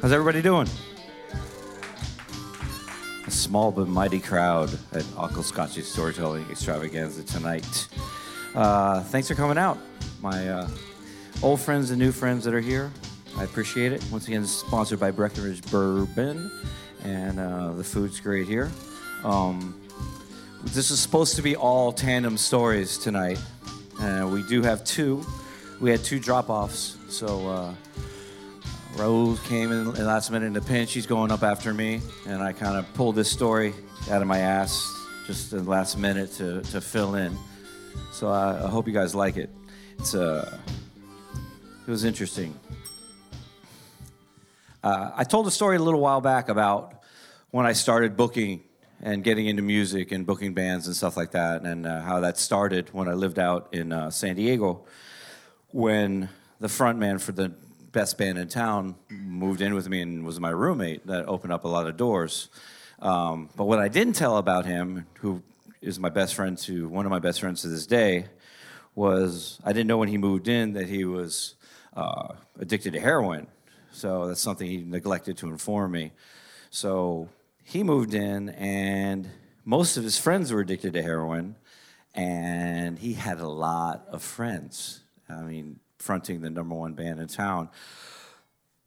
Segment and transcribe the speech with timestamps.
[0.00, 0.68] How's everybody doing?
[3.26, 7.88] A small but mighty crowd at Uncle Scotchy's Storytelling Extravaganza tonight.
[8.54, 9.76] Uh, thanks for coming out,
[10.22, 10.68] my uh,
[11.42, 12.92] old friends and new friends that are here.
[13.38, 14.04] I appreciate it.
[14.12, 16.48] Once again, sponsored by Breckenridge Bourbon,
[17.02, 18.70] and uh, the food's great here.
[19.24, 19.80] Um,
[20.62, 23.40] this is supposed to be all tandem stories tonight.
[24.00, 25.26] Uh, we do have two.
[25.80, 27.74] We had two drop offs, so uh,
[28.96, 30.90] Rose came in last minute in the pinch.
[30.90, 33.74] She's going up after me, and I kind of pulled this story
[34.10, 34.92] out of my ass
[35.26, 37.36] just in the last minute to, to fill in.
[38.12, 39.50] So I, I hope you guys like it.
[39.98, 40.58] It's uh,
[41.86, 42.58] it was interesting.
[44.82, 47.02] Uh, I told a story a little while back about
[47.50, 48.62] when I started booking
[49.00, 52.38] and getting into music and booking bands and stuff like that, and uh, how that
[52.38, 54.86] started when I lived out in uh, San Diego,
[55.70, 57.52] when the front man for the
[57.92, 61.06] best band in town moved in with me and was my roommate.
[61.06, 62.48] That opened up a lot of doors.
[63.00, 65.42] Um, but what I didn't tell about him, who
[65.80, 68.26] is my best friend to one of my best friends to this day,
[68.94, 71.54] was I didn't know when he moved in that he was
[71.96, 73.46] uh, addicted to heroin.
[73.92, 76.12] So that's something he neglected to inform me.
[76.70, 77.28] So
[77.64, 79.28] he moved in, and
[79.64, 81.56] most of his friends were addicted to heroin,
[82.14, 85.00] and he had a lot of friends.
[85.28, 87.68] I mean, fronting the number one band in town.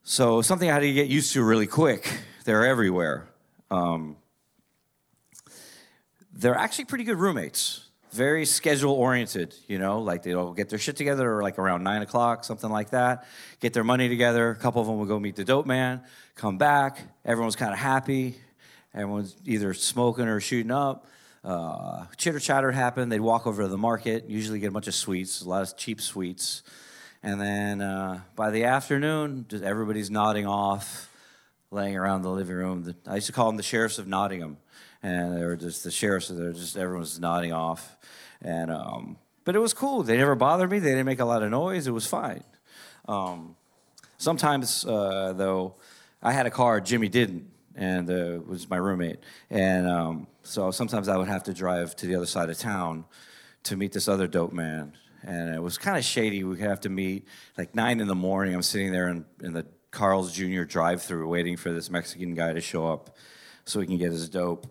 [0.04, 2.12] So something I had to get used to really quick.
[2.44, 3.28] They're everywhere.
[3.70, 4.18] Um,
[6.34, 7.88] they're actually pretty good roommates.
[8.12, 12.44] Very schedule oriented, you know, like they'll get their shit together like around nine o'clock,
[12.44, 13.26] something like that.
[13.62, 14.50] Get their money together.
[14.50, 16.02] A couple of them will go meet the dope man,
[16.36, 17.00] come back.
[17.24, 18.36] Everyone's kind of happy.
[18.94, 21.08] Everyone's either smoking or shooting up.
[21.44, 23.12] Uh, chitter chatter happened.
[23.12, 25.78] They'd walk over to the market, usually get a bunch of sweets, a lot of
[25.78, 26.64] cheap sweets.
[27.24, 31.10] And then uh, by the afternoon, just everybody's nodding off,
[31.70, 32.96] laying around the living room.
[33.06, 34.58] I used to call them the sheriffs of Nottingham,
[35.04, 36.30] and they were just the sheriffs.
[36.30, 37.96] They're just everyone's nodding off,
[38.42, 40.02] and um, but it was cool.
[40.02, 40.80] They never bothered me.
[40.80, 41.86] They didn't make a lot of noise.
[41.86, 42.44] It was fine.
[43.08, 43.56] Um,
[44.18, 45.76] sometimes uh, though,
[46.24, 46.82] I had a car.
[46.82, 49.20] Jimmy didn't, and uh, was my roommate,
[49.52, 53.06] and um, so sometimes I would have to drive to the other side of town
[53.64, 54.94] to meet this other dope man
[55.24, 56.44] and it was kind of shady.
[56.44, 57.28] We have to meet
[57.58, 58.56] like nine in the morning.
[58.56, 60.64] I'm sitting there in, in the Carl's Jr.
[60.64, 63.16] drive-through waiting for this Mexican guy to show up
[63.66, 64.68] so he can get his dope,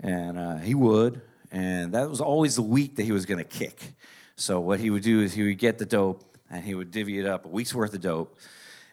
[0.00, 1.20] and uh, he would.
[1.50, 3.94] And that was always the week that he was going to kick.
[4.36, 7.18] So what he would do is he would get the dope and he would divvy
[7.18, 8.38] it up, a week's worth of dope,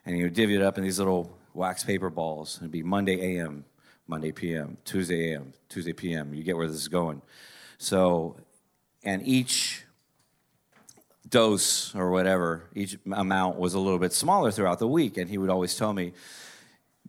[0.06, 2.58] and he would divvy it up in these little wax paper balls.
[2.60, 3.66] It'd be Monday a.m.,
[4.08, 6.34] Monday p.m., Tuesday a.m., Tuesday p.m.
[6.34, 7.22] You get where this is going.
[7.78, 8.38] So,
[9.04, 9.85] and each
[11.28, 15.18] dose or whatever, each amount was a little bit smaller throughout the week.
[15.18, 16.14] And he would always tell me,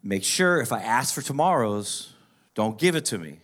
[0.02, 2.14] make sure if I ask for tomorrow's,
[2.54, 3.40] don't give it to me.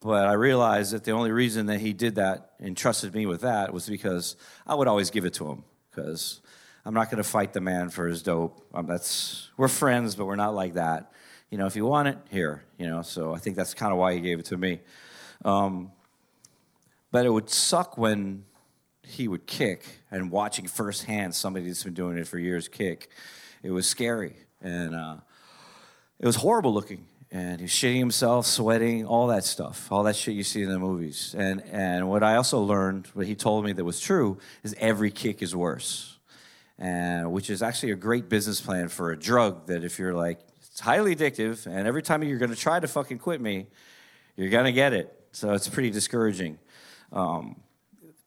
[0.00, 3.42] But I realized that the only reason that he did that and trusted me with
[3.42, 4.36] that was because
[4.66, 6.40] I would always give it to him because
[6.84, 8.66] I'm not going to fight the man for his dope.
[8.74, 11.12] Um, that's we're friends, but we're not like that.
[11.50, 12.64] You know, if you want it, here.
[12.78, 14.80] You know, so I think that's kind of why he gave it to me.
[15.44, 15.92] Um,
[17.12, 18.44] but it would suck when
[19.02, 23.08] he would kick and watching firsthand somebody that's been doing it for years kick,
[23.62, 25.16] it was scary and uh,
[26.18, 27.06] it was horrible looking.
[27.30, 30.68] And he was shitting himself, sweating, all that stuff, all that shit you see in
[30.68, 31.34] the movies.
[31.36, 35.10] And and what I also learned, what he told me that was true, is every
[35.10, 36.18] kick is worse,
[36.78, 39.66] and which is actually a great business plan for a drug.
[39.68, 42.86] That if you're like it's highly addictive, and every time you're going to try to
[42.86, 43.66] fucking quit me,
[44.36, 45.18] you're going to get it.
[45.32, 46.58] So it's pretty discouraging.
[47.12, 47.61] Um,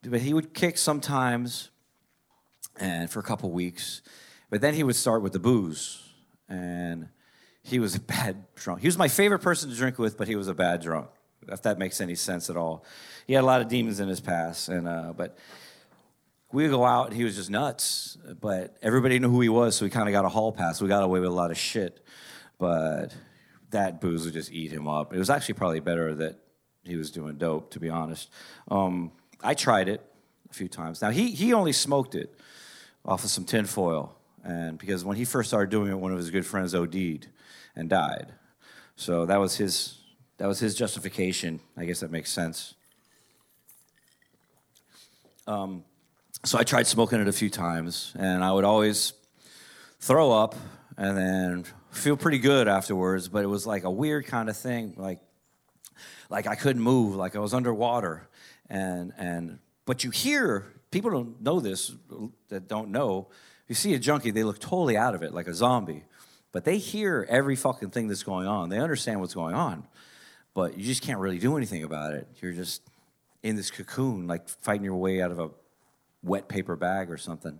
[0.09, 1.69] but he would kick sometimes
[2.79, 4.01] and for a couple weeks.
[4.49, 6.01] But then he would start with the booze
[6.47, 7.09] and
[7.63, 8.81] he was a bad drunk.
[8.81, 11.07] He was my favorite person to drink with but he was a bad drunk
[11.47, 12.83] if that makes any sense at all.
[13.27, 15.37] He had a lot of demons in his past and uh, but
[16.51, 19.75] we would go out and he was just nuts but everybody knew who he was
[19.75, 20.81] so we kind of got a hall pass.
[20.81, 22.05] We got away with a lot of shit
[22.57, 23.13] but
[23.71, 25.13] that booze would just eat him up.
[25.13, 26.39] It was actually probably better that
[26.83, 28.29] he was doing dope to be honest.
[28.69, 29.11] Um,
[29.43, 30.01] I tried it
[30.49, 31.01] a few times.
[31.01, 32.33] Now he he only smoked it
[33.03, 36.31] off of some tinfoil, and because when he first started doing it, one of his
[36.31, 37.27] good friends OD'd
[37.75, 38.33] and died.
[38.95, 39.99] So that was his
[40.37, 41.59] that was his justification.
[41.77, 42.75] I guess that makes sense.
[45.47, 45.83] Um,
[46.43, 49.13] so I tried smoking it a few times, and I would always
[49.99, 50.55] throw up
[50.97, 53.27] and then feel pretty good afterwards.
[53.27, 55.19] But it was like a weird kind of thing, like
[56.29, 58.27] like I couldn't move, like I was underwater
[58.69, 61.91] and and but you hear people don't know this
[62.49, 63.27] that don't know.
[63.67, 66.03] You see a junkie, they look totally out of it, like a zombie.
[66.51, 68.69] but they hear every fucking thing that's going on.
[68.69, 69.85] They understand what's going on,
[70.53, 72.27] but you just can't really do anything about it.
[72.41, 72.81] You're just
[73.43, 75.49] in this cocoon, like fighting your way out of a
[76.23, 77.59] wet paper bag or something.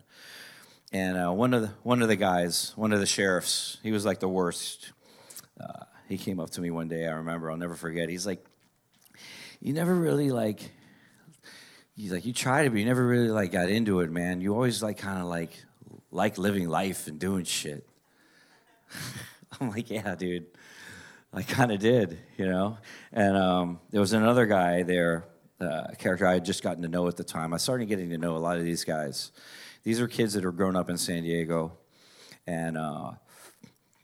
[0.94, 4.06] And uh, one of the one of the guys, one of the sheriffs, he was
[4.06, 4.94] like the worst.
[5.60, 7.06] Uh, he came up to me one day.
[7.06, 7.52] I remember.
[7.52, 8.08] I'll never forget.
[8.08, 8.46] He's like,
[9.60, 10.72] "You never really like."
[11.96, 14.42] He's like, "You tried to, but you never really like got into it, man.
[14.42, 15.52] You always like kind of like
[16.12, 17.88] like living life and doing shit."
[19.60, 20.48] I'm like, "Yeah, dude."
[21.36, 22.78] I kind of did, you know.
[23.12, 25.26] And um, there was another guy there,
[25.60, 27.54] uh, a character I had just gotten to know at the time.
[27.54, 29.34] I started getting to know a lot of these guys.
[29.84, 31.74] These are kids that are grown up in San Diego,
[32.48, 33.12] and uh,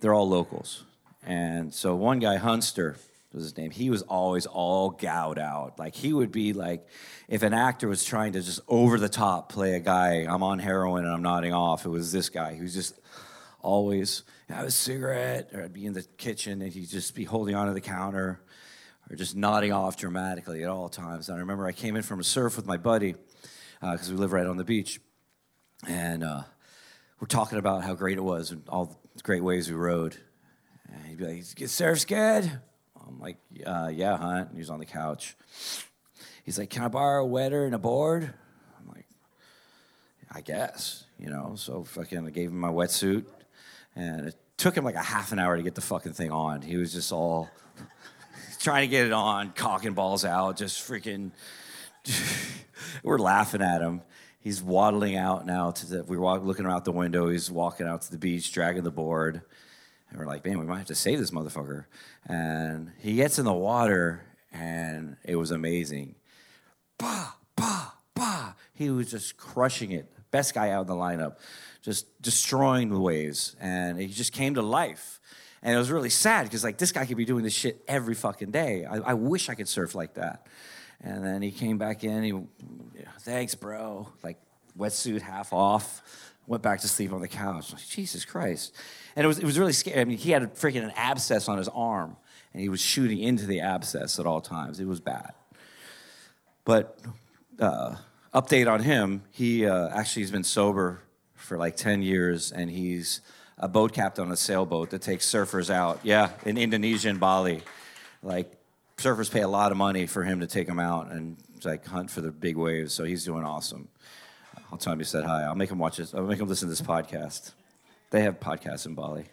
[0.02, 0.84] they're all locals.
[1.26, 2.98] And so one guy, Hunster,
[3.34, 3.72] was his name.
[3.72, 5.80] He was always all gouged out.
[5.80, 6.86] Like he would be like,
[7.28, 10.60] if an actor was trying to just over the top play a guy, I'm on
[10.60, 11.86] heroin and I'm nodding off.
[11.86, 13.00] It was this guy who's just
[13.62, 17.56] always have a cigarette, or I'd be in the kitchen and he'd just be holding
[17.56, 18.42] onto the counter,
[19.10, 21.30] or just nodding off dramatically at all times.
[21.30, 23.16] And I remember I came in from a surf with my buddy
[23.80, 25.00] because uh, we live right on the beach,
[25.88, 26.44] and uh,
[27.20, 30.18] we're talking about how great it was and all the great waves we rode.
[30.92, 32.60] And he'd be like, "Get surf scared?"
[33.12, 35.36] I'm like, uh, "Yeah, Hunt." And he was on the couch.
[36.44, 38.34] He's like, "Can I borrow a wetter and a board?"
[38.80, 39.06] I'm like,
[40.32, 43.26] "I guess." You know, so fucking I gave him my wetsuit,
[43.96, 46.62] and it took him like a half an hour to get the fucking thing on.
[46.62, 47.50] He was just all
[48.60, 51.32] trying to get it on, cocking balls out, just freaking.
[53.04, 54.02] we're laughing at him
[54.42, 57.30] he's waddling out now to the, we are looking out the window.
[57.30, 59.42] He's walking out to the beach, dragging the board.
[60.12, 61.86] And we're like, man, we might have to save this motherfucker.
[62.28, 66.16] And he gets in the water, and it was amazing.
[66.98, 68.54] Bah, bah, bah.
[68.74, 70.12] He was just crushing it.
[70.30, 71.38] Best guy out in the lineup,
[71.82, 73.56] just destroying the waves.
[73.60, 75.20] And he just came to life.
[75.64, 78.16] And it was really sad because, like, this guy could be doing this shit every
[78.16, 78.86] fucking day.
[78.86, 80.48] I, I wish I could surf like that.
[81.04, 82.24] And then he came back in.
[82.24, 82.34] He,
[83.22, 84.08] thanks, bro.
[84.24, 84.38] Like
[84.78, 86.02] wetsuit half off.
[86.48, 87.72] Went back to sleep on the couch.
[87.74, 88.76] Like, Jesus Christ.
[89.16, 90.00] And it was, it was really scary.
[90.00, 92.18] I mean, he had a freaking an abscess on his arm,
[92.54, 94.80] and he was shooting into the abscess at all times.
[94.80, 95.34] It was bad.
[96.66, 97.00] But
[97.60, 97.96] uh,
[98.34, 101.02] update on him, he uh, actually has been sober
[101.36, 103.22] for like 10 years, and he's
[103.58, 106.00] a boat captain on a sailboat that takes surfers out.
[106.04, 107.62] Yeah, in Indonesia and Bali.
[108.24, 108.52] Like
[108.98, 112.10] surfers pay a lot of money for him to take them out and like hunt
[112.10, 112.94] for the big waves.
[112.94, 113.88] So he's doing awesome.
[114.72, 115.44] I'll tell him he said hi.
[115.44, 116.14] I'll make him watch this.
[116.14, 117.52] I'll make him listen to this podcast.
[118.10, 119.26] They have podcasts in Bali.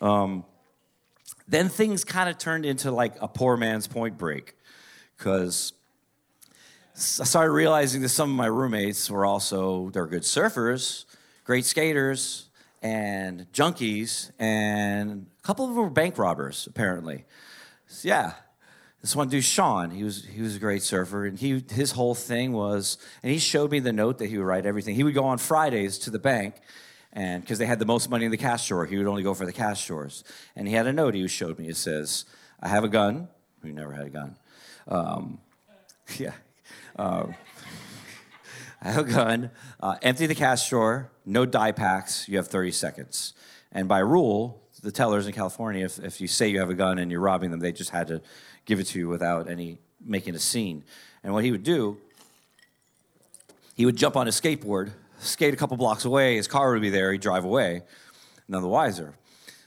[0.00, 0.44] Um,
[1.46, 4.56] then things kind of turned into like a poor man's point break
[5.16, 5.72] because
[6.94, 11.04] I started realizing that some of my roommates were also they're good surfers,
[11.44, 12.48] great skaters,
[12.82, 17.24] and junkies, and a couple of them were bank robbers apparently.
[17.86, 18.32] So, yeah,
[19.00, 22.14] this one dude, Sean, he was he was a great surfer, and he his whole
[22.14, 24.94] thing was, and he showed me the note that he would write everything.
[24.94, 26.56] He would go on Fridays to the bank,
[27.12, 29.32] and because they had the most money in the cash drawer, he would only go
[29.32, 30.22] for the cash drawers.
[30.54, 31.68] And he had a note he showed me.
[31.68, 32.26] It says,
[32.60, 33.28] "I have a gun."
[33.62, 34.36] We never had a gun.
[34.86, 35.38] Um,
[36.18, 36.32] yeah.
[36.96, 37.34] Um,
[38.82, 39.50] I have a gun.
[39.78, 41.10] Uh, empty the cash drawer.
[41.24, 42.28] No dye packs.
[42.28, 43.34] You have 30 seconds.
[43.72, 46.98] And by rule, the tellers in California, if, if you say you have a gun
[46.98, 48.20] and you're robbing them, they just had to
[48.64, 50.84] give it to you without any making a scene.
[51.22, 51.98] And what he would do,
[53.74, 56.90] he would jump on his skateboard, skate a couple blocks away, his car would be
[56.90, 57.82] there, he'd drive away,
[58.48, 59.14] none the wiser.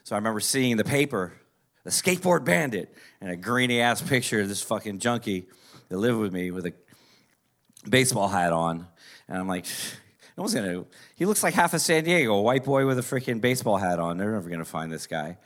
[0.04, 1.34] So I remember seeing in the paper,
[1.84, 5.48] the skateboard bandit, and a greeny ass picture of this fucking junkie
[5.90, 6.74] that lived with me with a
[7.88, 8.88] baseball hat on.
[9.28, 9.66] And I'm like,
[10.38, 10.86] no one's gonna,
[11.16, 14.00] he looks like half of San Diego, a white boy with a freaking baseball hat
[14.00, 14.18] on.
[14.18, 15.38] They're never gonna find this guy.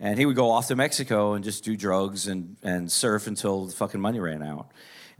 [0.00, 3.66] And he would go off to Mexico and just do drugs and, and surf until
[3.66, 4.70] the fucking money ran out.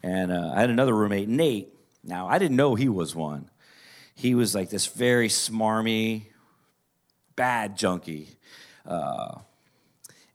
[0.02, 1.68] And uh, I had another roommate, Nate.
[2.02, 3.50] Now, I didn't know he was one.
[4.14, 6.26] He was like this very smarmy,
[7.37, 8.28] bad junkie.
[8.85, 9.38] Uh,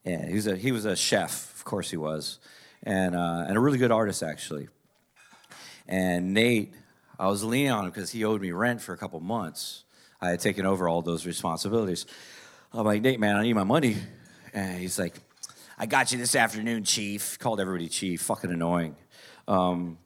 [0.05, 2.39] and he was, a, he was a chef, of course he was,
[2.83, 4.69] and, uh, and a really good artist, actually.
[5.87, 6.73] And Nate,
[7.19, 9.83] I was leaning on him because he owed me rent for a couple months.
[10.21, 12.05] I had taken over all those responsibilities.
[12.73, 13.97] I'm like, Nate, man, I need my money.
[14.53, 15.15] And he's like,
[15.77, 17.37] I got you this afternoon, Chief.
[17.37, 18.21] Called everybody Chief.
[18.21, 18.95] Fucking annoying.
[19.49, 19.97] Um,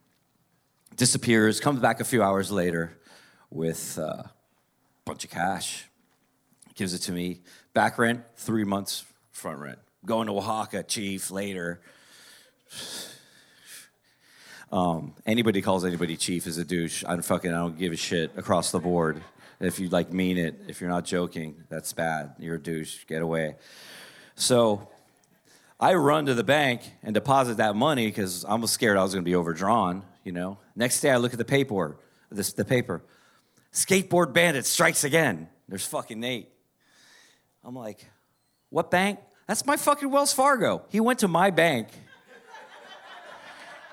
[0.95, 2.97] disappears, comes back a few hours later
[3.51, 4.31] with uh, a
[5.05, 5.87] bunch of cash.
[6.73, 7.41] Gives it to me.
[7.75, 9.79] Back rent, three months front rent.
[10.03, 11.79] Going to Oaxaca, Chief, later.
[14.73, 17.03] Um, anybody calls anybody chief is a douche.
[17.07, 19.21] I'm fucking I don't give a shit across the board.
[19.59, 22.33] If you like mean it, if you're not joking, that's bad.
[22.39, 23.05] You're a douche.
[23.05, 23.55] Get away.
[24.33, 24.89] So
[25.79, 29.13] I run to the bank and deposit that money because I was scared I was
[29.13, 30.05] going to be overdrawn.
[30.23, 30.57] You know.
[30.75, 32.01] Next day, I look at the paperwork.
[32.31, 33.03] This the paper.
[33.71, 35.49] Skateboard bandit strikes again.
[35.69, 36.49] There's fucking Nate.
[37.63, 38.03] I'm like,
[38.71, 39.19] what bank?
[39.47, 40.81] That's my fucking Wells Fargo.
[40.89, 41.89] He went to my bank.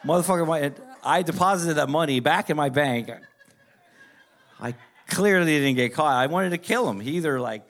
[0.05, 3.11] Motherfucker, I deposited that money back in my bank.
[4.61, 4.75] I
[5.09, 6.15] clearly didn't get caught.
[6.15, 7.01] I wanted to kill him.
[7.01, 7.67] He either like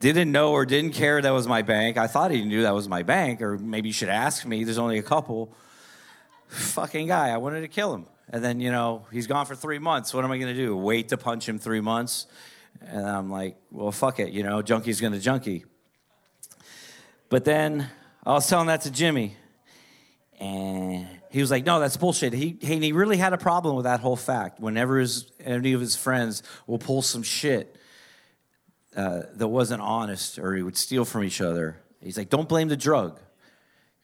[0.00, 1.96] didn't know or didn't care that was my bank.
[1.96, 4.64] I thought he knew that was my bank, or maybe you should ask me.
[4.64, 5.52] There's only a couple.
[6.48, 7.28] Fucking guy.
[7.28, 8.06] I wanted to kill him.
[8.28, 10.14] And then, you know, he's gone for three months.
[10.14, 10.76] What am I going to do?
[10.76, 12.26] Wait to punch him three months?
[12.80, 14.30] And I'm like, well, fuck it.
[14.30, 15.64] You know, junkie's going to junkie.
[17.28, 17.88] But then
[18.24, 19.36] I was telling that to Jimmy.
[20.38, 22.32] And he was like, no, that's bullshit.
[22.32, 24.58] He, he really had a problem with that whole fact.
[24.58, 27.76] Whenever his, any of his friends will pull some shit
[28.96, 32.68] uh, that wasn't honest or he would steal from each other, he's like, don't blame
[32.68, 33.20] the drug.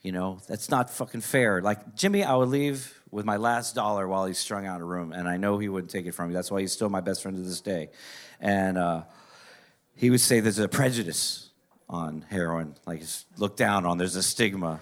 [0.02, 1.61] You know, that's not fucking fair.
[1.61, 5.12] Like, Jimmy, I would leave with my last dollar while he's strung out a room,
[5.12, 6.35] and I know he wouldn't take it from me.
[6.35, 7.90] That's why he's still my best friend to this day.
[8.40, 9.02] And uh,
[9.97, 11.50] he would say there's a prejudice
[11.88, 13.02] on heroin, like
[13.37, 14.80] looked down on, there's a stigma.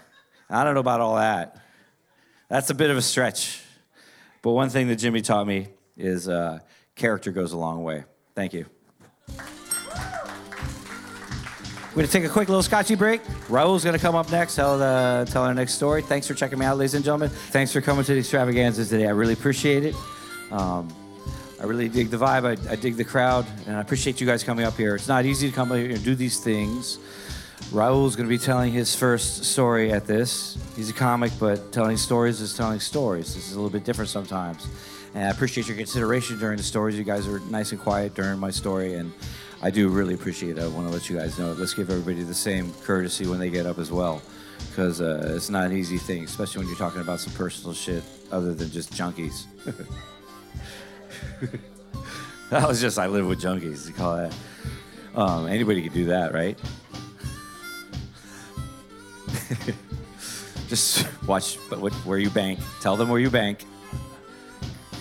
[0.50, 1.63] I don't know about all that.
[2.48, 3.62] That's a bit of a stretch.
[4.42, 6.60] But one thing that Jimmy taught me is uh,
[6.94, 8.04] character goes a long way.
[8.34, 8.66] Thank you.
[11.94, 13.20] We're going to take a quick little scotchy break.
[13.48, 16.02] Raul's going to come up next, tell, the, tell our next story.
[16.02, 17.28] Thanks for checking me out, ladies and gentlemen.
[17.28, 19.06] Thanks for coming to the extravaganza today.
[19.06, 19.94] I really appreciate it.
[20.50, 20.92] Um,
[21.60, 22.44] I really dig the vibe.
[22.44, 24.96] I, I, dig the crowd, and I appreciate you guys coming up here.
[24.96, 26.98] It's not easy to come up here and do these things.
[27.72, 30.56] Raul's going to be telling his first story at this.
[30.76, 33.34] He's a comic, but telling stories is telling stories.
[33.34, 34.68] This is a little bit different sometimes.
[35.14, 36.96] And I appreciate your consideration during the stories.
[36.96, 39.12] You guys are nice and quiet during my story, and
[39.62, 40.62] I do really appreciate it.
[40.62, 41.52] I want to let you guys know.
[41.52, 44.22] Let's give everybody the same courtesy when they get up as well,
[44.70, 48.02] because uh, it's not an easy thing, especially when you're talking about some personal shit
[48.30, 49.44] other than just junkies.
[52.50, 53.86] that was just I live with junkies.
[53.86, 54.34] You call that?
[55.14, 56.58] Um, anybody could do that, right?
[60.68, 62.60] just watch where you bank.
[62.80, 63.64] Tell them where you bank.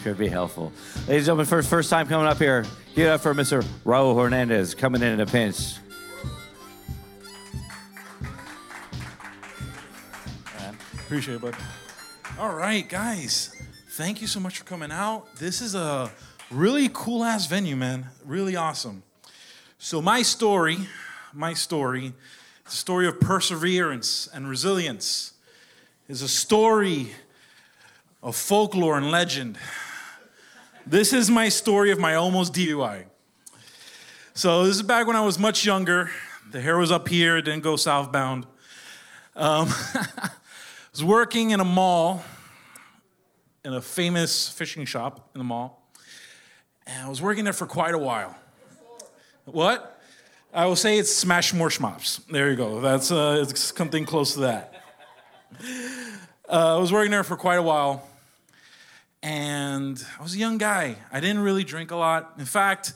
[0.03, 0.73] Could be helpful.
[1.07, 2.65] Ladies and gentlemen, first first time coming up here.
[2.95, 3.63] Give it up for Mr.
[3.85, 5.77] Raul Hernandez coming in in a pinch.
[11.13, 11.55] Appreciate it, bud.
[12.39, 13.55] All right, guys.
[13.91, 15.35] Thank you so much for coming out.
[15.35, 16.11] This is a
[16.49, 18.07] really cool ass venue, man.
[18.25, 19.03] Really awesome.
[19.77, 20.79] So, my story,
[21.31, 22.13] my story,
[22.65, 25.33] the story of perseverance and resilience,
[26.07, 27.11] is a story
[28.21, 29.57] of folklore and legend.
[30.85, 33.05] This is my story of my almost DUI.
[34.33, 36.09] So this is back when I was much younger.
[36.51, 38.45] The hair was up here, it didn't go southbound.
[39.35, 40.29] Um, I
[40.91, 42.23] was working in a mall,
[43.63, 45.87] in a famous fishing shop in the mall,
[46.85, 48.35] and I was working there for quite a while.
[49.45, 49.92] What?
[50.55, 52.23] I will say it's Smash More Schmops.
[52.27, 52.79] There you go.
[52.79, 54.83] That's uh, it's something close to that.
[56.47, 58.07] Uh, I was working there for quite a while
[59.23, 60.97] and I was a young guy.
[61.11, 62.33] I didn't really drink a lot.
[62.37, 62.93] In fact,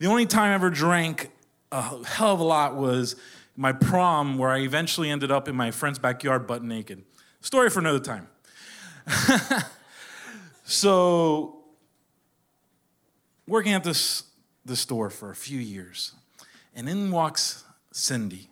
[0.00, 1.30] the only time I ever drank
[1.70, 3.14] a hell of a lot was
[3.56, 7.04] my prom, where I eventually ended up in my friend's backyard butt naked.
[7.40, 8.26] Story for another time.
[10.64, 11.58] so,
[13.46, 14.24] working at this,
[14.64, 16.12] this store for a few years,
[16.76, 18.50] and in walks Cindy.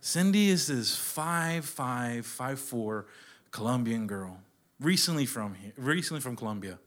[0.00, 3.06] Cindy is this five five five four
[3.50, 4.38] Colombian girl
[4.78, 6.78] recently from here, recently from Colombia.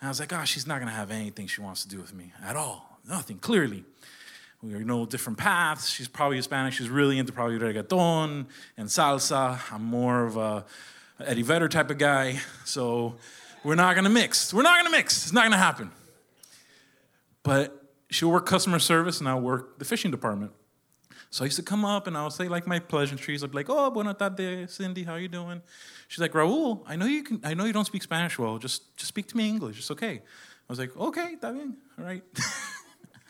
[0.00, 2.14] And I was like, oh, she's not gonna have anything she wants to do with
[2.14, 3.00] me at all.
[3.08, 3.84] Nothing, clearly.
[4.62, 5.88] We are no different paths.
[5.88, 6.72] She's probably Hispanic.
[6.72, 9.60] She's really into probably reggaeton and salsa.
[9.72, 10.64] I'm more of a
[11.20, 12.40] Eddie Vedder type of guy.
[12.64, 13.16] So
[13.64, 14.52] we're not gonna mix.
[14.52, 15.24] We're not gonna mix.
[15.24, 15.90] It's not gonna happen.
[17.42, 20.52] But she'll work customer service and I'll work the fishing department.
[21.30, 23.42] So I used to come up and I would say like my pleasantries.
[23.42, 25.02] I'd be like, "Oh, buena tarde, Cindy.
[25.02, 25.60] How you doing?"
[26.08, 27.40] She's like, "Raul, I know you can.
[27.42, 28.58] I know you don't speak Spanish well.
[28.58, 29.78] Just just speak to me English.
[29.78, 31.76] It's okay." I was like, "Okay, está bien.
[31.98, 32.22] All right."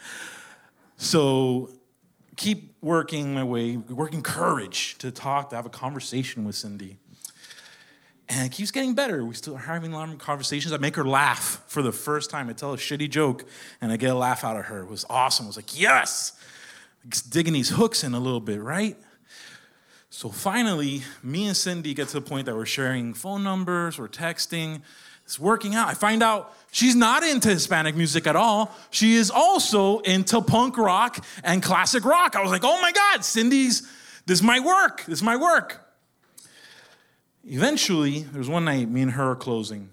[0.96, 1.70] so
[2.36, 6.98] keep working my way, working courage to talk, to have a conversation with Cindy.
[8.28, 9.24] And it keeps getting better.
[9.24, 10.72] We still are having of conversations.
[10.72, 12.48] I make her laugh for the first time.
[12.48, 13.44] I tell a shitty joke
[13.80, 14.80] and I get a laugh out of her.
[14.80, 15.46] It was awesome.
[15.46, 16.32] I was like, yes,
[17.30, 18.96] digging these hooks in a little bit, right?
[20.10, 24.08] So finally, me and Cindy get to the point that we're sharing phone numbers, we're
[24.08, 24.82] texting,
[25.24, 25.88] It's working out.
[25.88, 28.74] I find out she's not into Hispanic music at all.
[28.90, 32.34] She is also into punk rock and classic rock.
[32.34, 33.88] I was like, oh my God, Cindy's,
[34.24, 35.04] this might work.
[35.04, 35.85] This might work.
[37.48, 39.90] Eventually, there was one night, me and her are closing,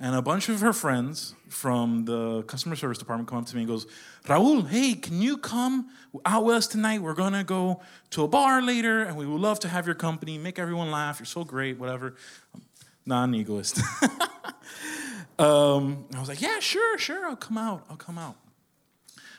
[0.00, 3.62] and a bunch of her friends from the customer service department come up to me
[3.62, 3.86] and goes,
[4.24, 5.90] Raul, hey, can you come
[6.24, 7.02] out with us tonight?
[7.02, 10.38] We're gonna go to a bar later, and we would love to have your company,
[10.38, 11.20] make everyone laugh.
[11.20, 12.14] You're so great, whatever.
[12.54, 12.62] I'm
[13.04, 13.80] not an egoist.
[15.38, 17.84] um, I was like, yeah, sure, sure, I'll come out.
[17.90, 18.36] I'll come out.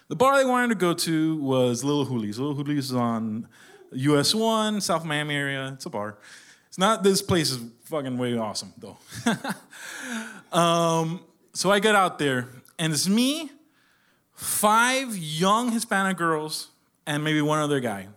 [0.08, 2.38] The bar they wanted to go to was Little Hoolies.
[2.38, 3.48] Little Hoolies is on
[3.91, 5.72] US 1, South Miami area.
[5.74, 6.20] It's a bar.
[6.69, 8.97] It's not, this place is fucking way awesome, though.
[10.57, 11.21] um,
[11.53, 12.47] so I get out there,
[12.77, 13.49] and it's me,
[14.33, 16.69] five young Hispanic girls,
[17.05, 18.07] and maybe one other guy.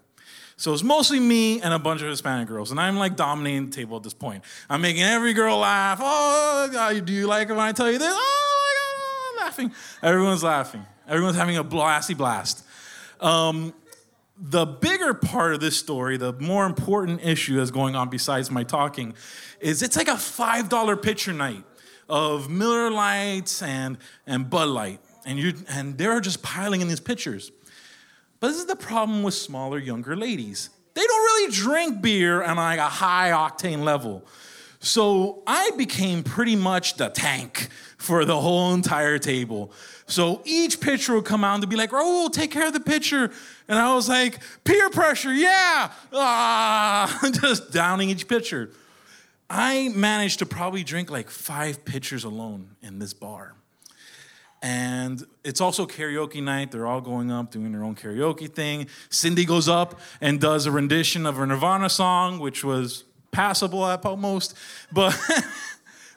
[0.57, 3.73] So it's mostly me and a bunch of Hispanic girls, and I'm like dominating the
[3.75, 4.45] table at this point.
[4.71, 5.99] I'm making every girl laugh.
[6.01, 8.15] Oh, do you like it when I tell you this?
[8.15, 9.73] Oh, my God, I'm laughing.
[10.03, 10.85] Everyone's laughing.
[11.09, 12.65] Everyone's having a blasty blast.
[13.19, 13.75] Um,
[14.45, 18.65] the bigger part of this story, the more important issue that's going on besides my
[18.65, 19.15] talking,
[19.61, 21.63] is it's like a $5 pitcher night
[22.09, 25.01] of Miller Lites and, and Bud Light.
[25.25, 27.53] And, you and they're just piling in these pitchers.
[28.41, 30.71] But this is the problem with smaller, younger ladies.
[30.95, 34.27] They don't really drink beer on like a high octane level.
[34.81, 37.69] So I became pretty much the tank
[37.99, 39.73] for the whole entire table.
[40.07, 43.31] So each pitcher would come out and be like, "Oh, take care of the pitcher,"
[43.69, 48.71] and I was like, "Peer pressure, yeah!" Ah, just downing each pitcher.
[49.49, 53.55] I managed to probably drink like five pitchers alone in this bar.
[54.63, 56.71] And it's also karaoke night.
[56.71, 58.87] They're all going up doing their own karaoke thing.
[59.11, 64.05] Cindy goes up and does a rendition of a Nirvana song, which was passable at
[64.19, 64.55] most,
[64.93, 65.45] but it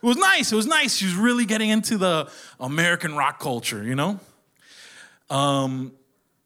[0.04, 0.52] was nice.
[0.52, 0.96] It was nice.
[0.96, 4.20] She was really getting into the American rock culture, you know?
[5.30, 5.94] Um,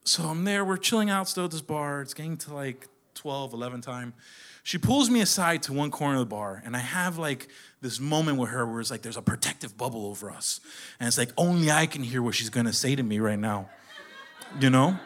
[0.04, 0.66] so I'm there.
[0.66, 2.02] We're chilling out still at this bar.
[2.02, 4.14] It's getting to like 12, 11 time.
[4.64, 7.48] She pulls me aside to one corner of the bar, and I have like
[7.82, 10.60] this moment with her where it's like there's a protective bubble over us.
[11.00, 13.70] And it's like only I can hear what she's gonna say to me right now.
[14.60, 15.00] You know?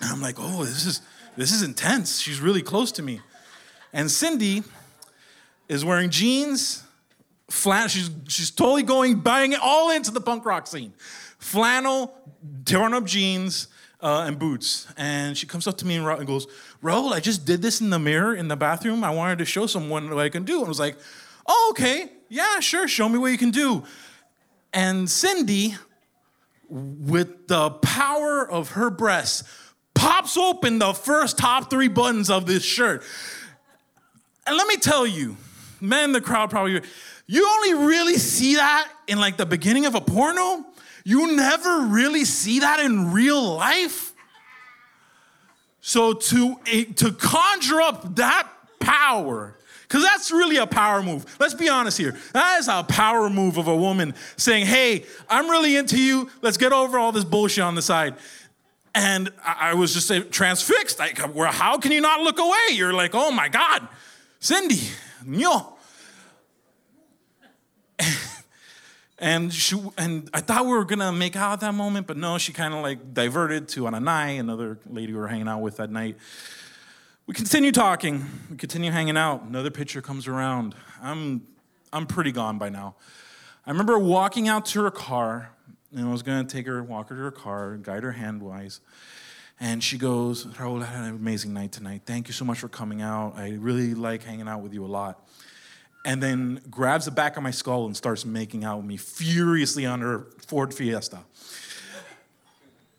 [0.00, 1.02] And I'm like, oh, this is
[1.36, 2.20] this is intense.
[2.20, 3.20] She's really close to me.
[3.92, 4.62] And Cindy
[5.68, 6.82] is wearing jeans,
[7.48, 10.92] flat, She's, she's totally going, buying it all into the punk rock scene.
[11.38, 12.14] Flannel,
[12.64, 13.68] torn up jeans,
[14.02, 14.86] uh, and boots.
[14.96, 16.46] And she comes up to me and goes,
[16.82, 19.04] Raul, I just did this in the mirror in the bathroom.
[19.04, 20.56] I wanted to show someone what I can do.
[20.56, 20.96] And I was like,
[21.46, 23.84] oh, okay, yeah, sure, show me what you can do.
[24.72, 25.74] And Cindy,
[26.68, 29.42] with the power of her breasts,
[29.94, 33.02] pops open the first top three buttons of this shirt.
[34.46, 35.36] And let me tell you,
[35.80, 36.80] men the crowd probably,
[37.26, 40.64] you only really see that in like the beginning of a porno.
[41.04, 44.12] You never really see that in real life.
[45.80, 48.48] So to, eh, to conjure up that
[48.80, 51.24] power, because that's really a power move.
[51.40, 52.16] Let's be honest here.
[52.32, 56.30] That is a power move of a woman saying, hey, I'm really into you.
[56.42, 58.14] Let's get over all this bullshit on the side.
[58.94, 60.98] And I was just eh, transfixed.
[60.98, 62.74] Like, how can you not look away?
[62.74, 63.88] You're like, oh my God,
[64.38, 64.80] Cindy,
[65.24, 65.76] no.
[69.20, 72.38] And she and I thought we were gonna make out at that moment, but no,
[72.38, 75.90] she kind of like diverted to Ananai, another lady we were hanging out with that
[75.90, 76.16] night.
[77.26, 78.24] We continue talking.
[78.50, 79.42] We continue hanging out.
[79.42, 80.74] Another picture comes around.
[81.02, 81.46] I'm
[81.92, 82.96] I'm pretty gone by now.
[83.66, 85.50] I remember walking out to her car,
[85.94, 88.80] and I was gonna take her, walk her to her car, guide her handwise.
[89.62, 92.02] And she goes, Raul, I had an amazing night tonight.
[92.06, 93.34] Thank you so much for coming out.
[93.36, 95.28] I really like hanging out with you a lot
[96.04, 99.86] and then grabs the back of my skull and starts making out with me furiously
[99.86, 101.20] on her Ford Fiesta.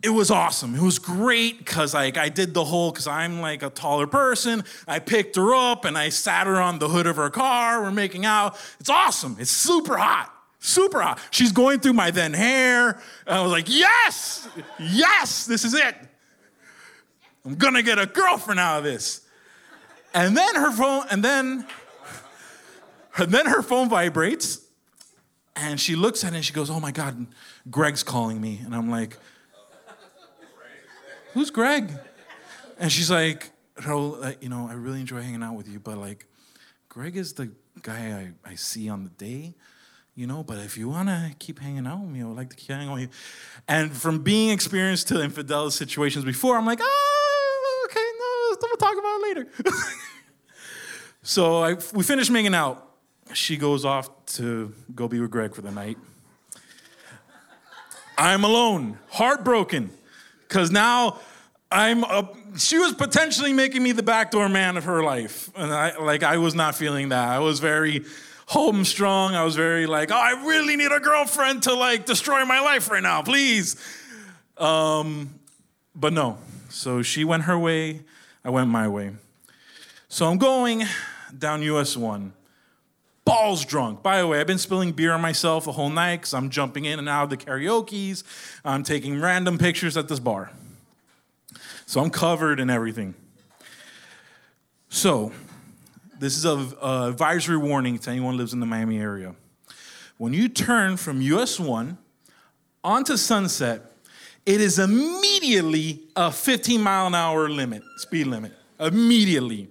[0.04, 0.74] It was awesome.
[0.76, 4.64] It was great because like I did the whole because I'm like a taller person.
[4.88, 7.84] I picked her up and I sat her on the hood of her car.
[7.84, 8.58] We're making out.
[8.80, 9.38] It's awesome.
[9.40, 10.34] It's super hot.
[10.60, 11.20] Super hot.
[11.30, 13.00] She's going through my then hair.
[13.28, 14.48] I was like, yes,
[14.80, 15.96] yes, this is it.
[17.46, 19.22] I'm gonna get a girlfriend out of this.
[20.14, 21.66] And then her phone, and then
[23.18, 24.62] and then her phone vibrates,
[25.56, 27.28] and she looks at it and she goes, Oh my God,
[27.70, 28.62] Greg's calling me.
[28.64, 29.18] And I'm like,
[31.34, 31.92] Who's Greg?
[32.78, 35.98] And she's like, Raul, uh, you know, I really enjoy hanging out with you, but
[35.98, 36.26] like,
[36.90, 39.56] Greg is the guy I, I see on the day,
[40.14, 42.50] you know, but if you want to keep hanging out with me, I would like
[42.50, 43.10] to keep hanging out with you.
[43.68, 48.98] And from being experienced to infidel situations before, I'm like, oh, okay, no, we'll talk
[48.98, 49.72] about it later.
[51.24, 52.91] so I, we finished making out
[53.34, 55.98] she goes off to go be with Greg for the night.
[58.18, 59.90] I'm alone, heartbroken,
[60.48, 61.20] because now
[61.72, 62.04] I'm.
[62.04, 66.22] A, she was potentially making me the backdoor man of her life, and I like
[66.22, 67.30] I was not feeling that.
[67.30, 68.04] I was very
[68.46, 69.34] home strong.
[69.34, 72.92] I was very like, oh, I really need a girlfriend to like destroy my life
[72.92, 73.78] right now, please.
[74.58, 75.40] Um,
[75.96, 76.38] but no.
[76.70, 78.02] So she went her way.
[78.44, 79.12] I went my way.
[80.10, 80.84] So I'm going
[81.38, 82.34] down US one
[83.26, 84.04] balls drunk.
[84.04, 86.86] By the way, I've been spilling beer on myself the whole night because I'm jumping
[86.86, 88.24] in and out of the karaoke's.
[88.66, 90.52] I'm taking random pictures at this bar.
[91.86, 93.16] So I'm covered in everything.
[94.90, 95.32] So,
[96.20, 99.34] this is a, a advisory warning to anyone who lives in the Miami area.
[100.18, 101.98] When you turn from US 1
[102.84, 103.82] onto Sunset,
[104.46, 108.54] it is immediately a 15 mile an hour limit, speed limit.
[108.80, 109.71] Immediately.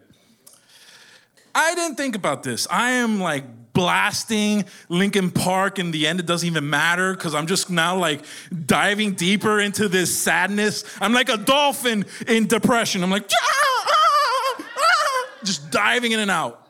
[1.55, 2.67] I didn't think about this.
[2.71, 6.21] I am like blasting Linkin Park in the end.
[6.21, 8.23] It doesn't even matter because I'm just now like
[8.67, 10.85] diving deeper into this sadness.
[11.01, 13.03] I'm like a dolphin in depression.
[13.03, 16.69] I'm like, ah, ah, ah, just diving in and out.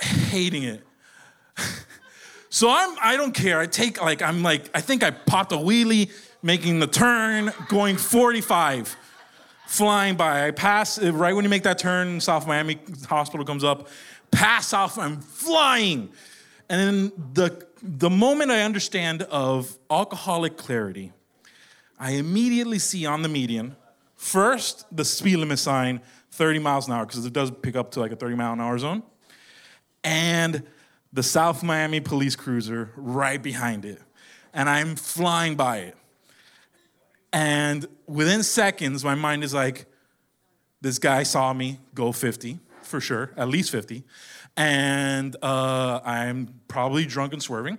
[0.00, 0.82] Hating it.
[2.48, 3.60] so I'm I don't care.
[3.60, 6.10] I take like I'm like I think I popped a wheelie
[6.42, 8.96] making the turn going 45
[9.66, 10.46] flying by.
[10.46, 13.88] I pass right when you make that turn, South Miami Hospital comes up,
[14.30, 16.10] pass off, I'm flying.
[16.68, 21.12] And then the, the moment I understand of alcoholic clarity,
[21.98, 23.76] I immediately see on the median,
[24.14, 26.00] first the speed limit sign,
[26.32, 28.60] 30 miles an hour, because it does pick up to like a 30 mile an
[28.60, 29.02] hour zone,
[30.02, 30.62] and
[31.12, 34.00] the South Miami police cruiser right behind it.
[34.52, 35.96] And I'm flying by it.
[37.34, 39.86] And within seconds, my mind is like,
[40.80, 44.04] this guy saw me go 50 for sure, at least 50.
[44.56, 47.78] And uh, I'm probably drunk and swerving.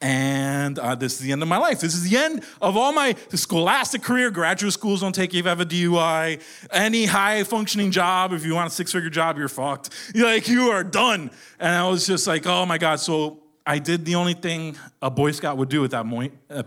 [0.00, 1.78] And uh, this is the end of my life.
[1.78, 4.32] This is the end of all my scholastic career.
[4.32, 6.42] Graduate schools don't take you if you have a DUI.
[6.72, 9.90] Any high functioning job, if you want a six figure job, you're fucked.
[10.16, 11.30] You're like, you are done.
[11.60, 12.98] And I was just like, oh my God.
[12.98, 16.08] So I did the only thing a Boy Scout would do at that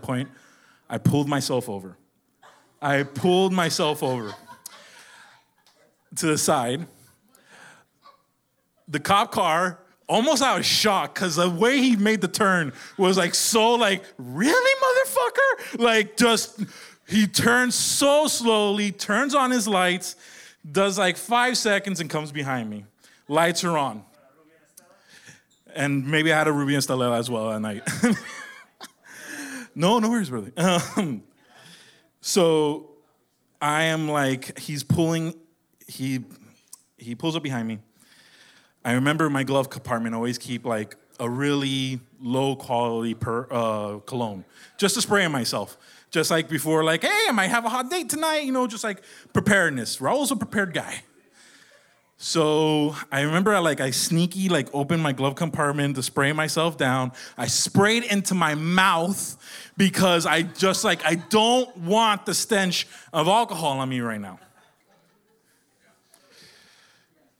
[0.00, 0.28] point.
[0.88, 1.98] I pulled myself over.
[2.82, 4.34] I pulled myself over
[6.16, 6.86] to the side.
[8.88, 13.16] The cop car almost out of shock because the way he made the turn was
[13.16, 15.78] like so like really motherfucker?
[15.80, 16.60] Like just
[17.06, 20.16] he turns so slowly turns on his lights
[20.70, 22.84] does like five seconds and comes behind me.
[23.28, 24.04] Lights are on.
[25.74, 27.88] And maybe i had a ruby and Stella as well at night.
[29.72, 31.22] No no worries really um,
[32.20, 32.90] so
[33.60, 35.34] I am like, he's pulling,
[35.86, 36.24] he
[36.96, 37.78] he pulls up behind me.
[38.84, 44.44] I remember my glove compartment always keep like a really low quality per, uh, cologne
[44.78, 45.76] just to spray on myself.
[46.10, 48.82] Just like before, like, hey, I might have a hot date tonight, you know, just
[48.82, 49.02] like
[49.32, 50.00] preparedness.
[50.00, 51.04] Raul's a prepared guy.
[52.22, 56.76] So I remember I like I sneaky like opened my glove compartment to spray myself
[56.76, 57.12] down.
[57.38, 59.38] I sprayed into my mouth
[59.78, 64.38] because I just like I don't want the stench of alcohol on me right now.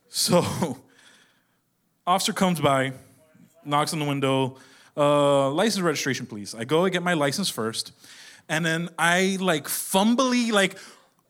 [0.08, 0.78] So
[2.06, 2.94] officer comes by,
[3.66, 4.56] knocks on the window,
[4.96, 6.54] uh, license registration, please.
[6.54, 7.92] I go and get my license first,
[8.48, 10.78] and then I like fumbly like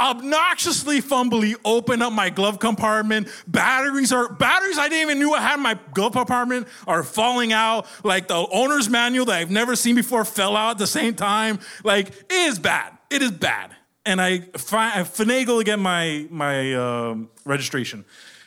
[0.01, 3.29] obnoxiously fumbly open up my glove compartment.
[3.47, 7.53] Batteries are batteries I didn't even knew I had in my glove compartment are falling
[7.53, 7.87] out.
[8.05, 11.59] Like the owner's manual that I've never seen before fell out at the same time.
[11.85, 12.97] Like it is bad.
[13.11, 13.75] It is bad.
[14.07, 18.05] And I, fi- I finagle to get my my um, registration.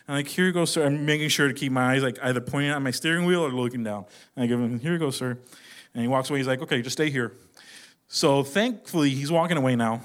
[0.07, 0.85] And like, here you go, sir.
[0.85, 3.51] I'm making sure to keep my eyes like either pointing at my steering wheel or
[3.51, 4.05] looking down.
[4.35, 5.37] And I give him, here you go, sir.
[5.93, 6.39] And he walks away.
[6.39, 7.33] He's like, okay, just stay here.
[8.09, 10.01] So thankfully, he's walking away now.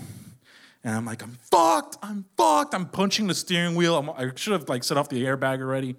[0.88, 1.98] And I'm like, I'm fucked.
[2.02, 2.74] I'm fucked.
[2.74, 3.98] I'm punching the steering wheel.
[3.98, 5.96] I'm, i should have like set off the airbag already.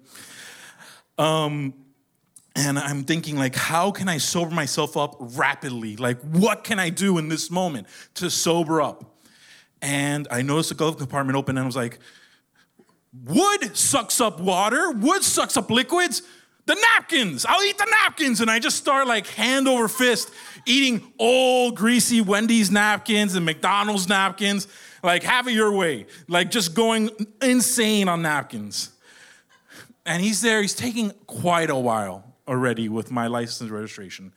[1.16, 1.74] Um,
[2.56, 5.94] and I'm thinking like, how can I sober myself up rapidly?
[5.94, 9.16] Like, what can I do in this moment to sober up?
[9.80, 12.00] And I noticed the glove compartment open, and I was like,
[13.26, 14.90] wood sucks up water.
[14.90, 16.22] Wood sucks up liquids
[16.70, 17.44] the napkins.
[17.48, 18.40] I'll eat the napkins.
[18.40, 20.30] And I just start like hand over fist
[20.66, 24.68] eating old greasy Wendy's napkins and McDonald's napkins.
[25.02, 26.06] Like, have it your way.
[26.28, 28.90] Like, just going insane on napkins.
[30.06, 34.32] And he's there, he's taking quite a while already with my license registration.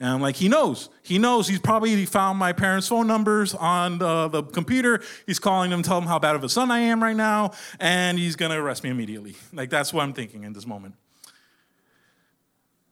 [0.00, 0.90] And I'm like, he knows.
[1.02, 1.48] He knows.
[1.48, 5.02] He's probably found my parents' phone numbers on the, the computer.
[5.24, 8.18] He's calling them, tell them how bad of a son I am right now, and
[8.18, 9.36] he's gonna arrest me immediately.
[9.52, 10.94] Like, that's what I'm thinking in this moment.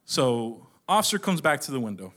[0.04, 2.12] So, officer comes back to the window.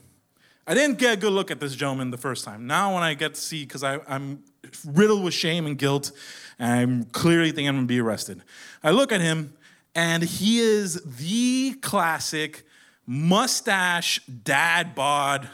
[0.66, 2.66] I didn't get a good look at this gentleman the first time.
[2.66, 4.42] Now, when I get to see, because I'm
[4.84, 6.10] riddled with shame and guilt,
[6.58, 8.42] and I'm clearly thinking I'm gonna be arrested.
[8.82, 9.54] I look at him,
[9.94, 12.66] and he is the classic
[13.06, 15.48] mustache, dad bod,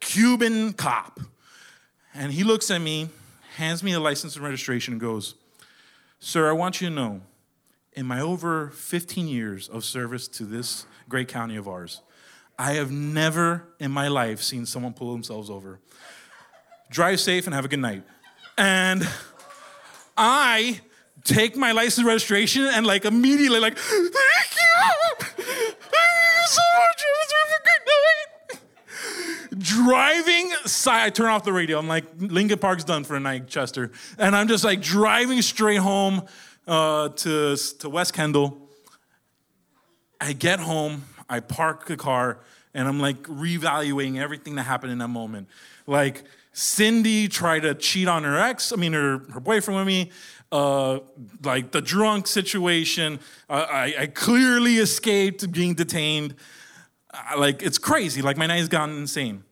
[0.00, 1.20] Cuban cop.
[2.12, 3.10] And he looks at me,
[3.56, 5.36] hands me a license and registration, and goes,
[6.18, 7.20] Sir, I want you to know,
[7.92, 12.02] in my over 15 years of service to this great county of ours,
[12.58, 15.78] I have never in my life seen someone pull themselves over.
[16.90, 18.02] Drive safe and have a good night.
[18.56, 19.06] And
[20.16, 20.80] I
[21.22, 27.04] take my license registration and like immediately like, thank you, thank you so much.
[27.30, 28.60] Have a good night.
[29.58, 30.52] Driving
[30.86, 31.78] I turn off the radio.
[31.78, 35.76] I'm like, Linkin Park's done for a night, Chester, and I'm just like driving straight
[35.76, 36.22] home
[36.66, 38.68] uh, to to West Kendall.
[40.20, 42.38] I get home, I park the car,
[42.74, 45.48] and I'm like reevaluating everything that happened in that moment.
[45.86, 50.10] Like Cindy tried to cheat on her ex, I mean her, her boyfriend with me.
[50.50, 51.00] Uh,
[51.44, 56.34] like the drunk situation, I, I, clearly escaped being detained.
[57.36, 58.22] Like it's crazy.
[58.22, 59.44] Like my night has gone insane.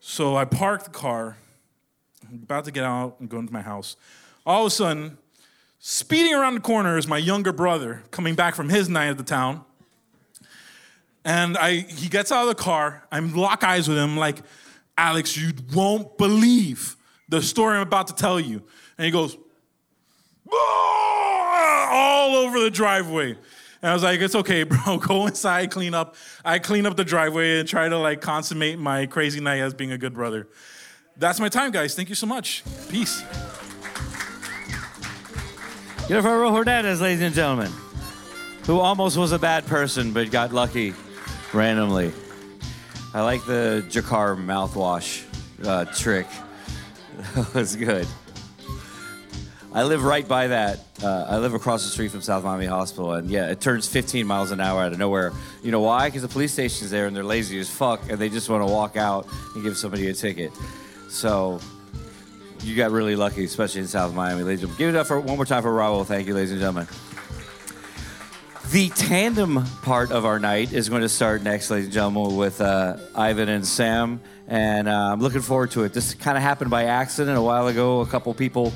[0.00, 1.36] So I parked the car,
[2.26, 3.96] I'm about to get out and go into my house.
[4.46, 5.18] All of a sudden,
[5.78, 9.24] speeding around the corner is my younger brother coming back from his night at the
[9.24, 9.64] town.
[11.24, 13.06] And I, he gets out of the car.
[13.10, 14.42] I'm lock eyes with him, like,
[14.96, 16.96] Alex, you won't believe
[17.28, 18.62] the story I'm about to tell you.
[18.98, 19.36] And he goes,
[20.52, 23.30] all over the driveway.
[23.30, 24.98] And I was like, it's okay, bro.
[24.98, 26.16] Go inside, clean up.
[26.44, 29.92] I clean up the driveway and try to like consummate my crazy night as being
[29.92, 30.48] a good brother.
[31.16, 31.94] That's my time, guys.
[31.94, 32.64] Thank you so much.
[32.88, 33.22] Peace.
[36.08, 37.72] Jennifer Hernandez, ladies and gentlemen,
[38.66, 40.92] who almost was a bad person but got lucky
[41.54, 42.12] randomly.
[43.14, 45.24] I like the Jakar mouthwash
[45.64, 46.26] uh, trick.
[47.36, 48.08] That was good.
[49.72, 50.80] I live right by that.
[51.02, 54.26] Uh, I live across the street from South Miami Hospital, and yeah, it turns 15
[54.26, 55.32] miles an hour out of nowhere.
[55.62, 56.08] You know why?
[56.08, 58.72] Because the police station's there, and they're lazy as fuck, and they just want to
[58.72, 60.52] walk out and give somebody a ticket.
[61.08, 61.60] So
[62.62, 64.78] you got really lucky, especially in South Miami, ladies and gentlemen.
[64.78, 66.04] Give it up for one more time for Raul.
[66.04, 66.88] Thank you, ladies and gentlemen.
[68.70, 72.60] The tandem part of our night is going to start next, ladies and gentlemen, with
[72.60, 75.92] uh, Ivan and Sam, and uh, I'm looking forward to it.
[75.92, 78.00] This kind of happened by accident a while ago.
[78.00, 78.72] A couple people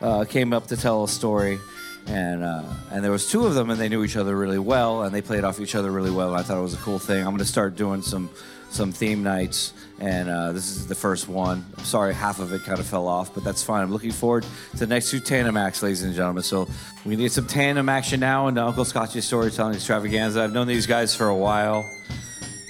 [0.00, 1.58] uh, came up to tell a story,
[2.06, 5.02] and uh, and there was two of them, and they knew each other really well,
[5.02, 6.28] and they played off each other really well.
[6.28, 7.18] And I thought it was a cool thing.
[7.18, 8.30] I'm going to start doing some
[8.70, 11.64] some theme nights, and uh, this is the first one.
[11.76, 13.82] I'm sorry, half of it kind of fell off, but that's fine.
[13.82, 16.44] I'm looking forward to the next two tandem acts, ladies and gentlemen.
[16.44, 16.68] So
[17.04, 20.42] we need some tandem action now in Uncle Scotch's storytelling extravaganza.
[20.42, 21.84] I've known these guys for a while,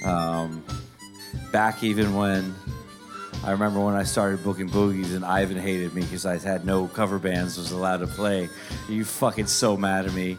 [0.03, 0.63] um,
[1.51, 2.55] back even when
[3.43, 6.87] I remember when I started booking boogies and Ivan hated me because I had no
[6.87, 8.49] cover bands was allowed to play.
[8.87, 10.37] You fucking so mad at me.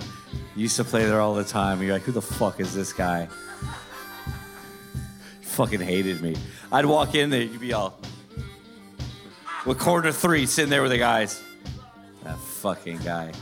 [0.54, 1.82] You used to play there all the time.
[1.82, 3.28] You're like, who the fuck is this guy?
[5.42, 6.34] fucking hated me.
[6.70, 7.98] I'd walk in there, you'd be all
[9.66, 11.42] with corner three sitting there with the guys.
[12.24, 13.32] That fucking guy.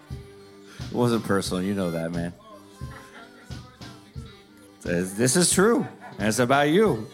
[0.00, 2.32] It wasn't personal, you know that, man.
[4.82, 5.86] This is true,
[6.18, 7.06] and it's about you.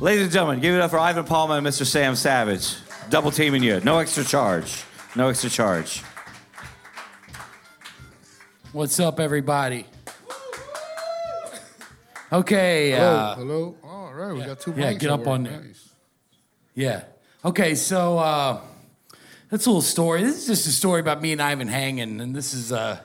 [0.00, 1.84] Ladies and gentlemen, give it up for Ivan Palma and Mr.
[1.84, 2.76] Sam Savage.
[3.10, 3.80] Double teaming you.
[3.80, 4.84] No extra charge.
[5.16, 6.02] No extra charge.
[8.72, 9.86] What's up, everybody?
[12.32, 12.90] Okay.
[12.92, 13.76] Hello, Uh, hello.
[13.82, 15.60] All right, we got two yeah, get up on there.
[15.62, 15.88] Nice.
[16.74, 17.04] yeah.
[17.44, 18.60] Okay, so uh,
[19.50, 20.22] that's a little story.
[20.22, 23.02] This is just a story about me and Ivan hanging, and this is a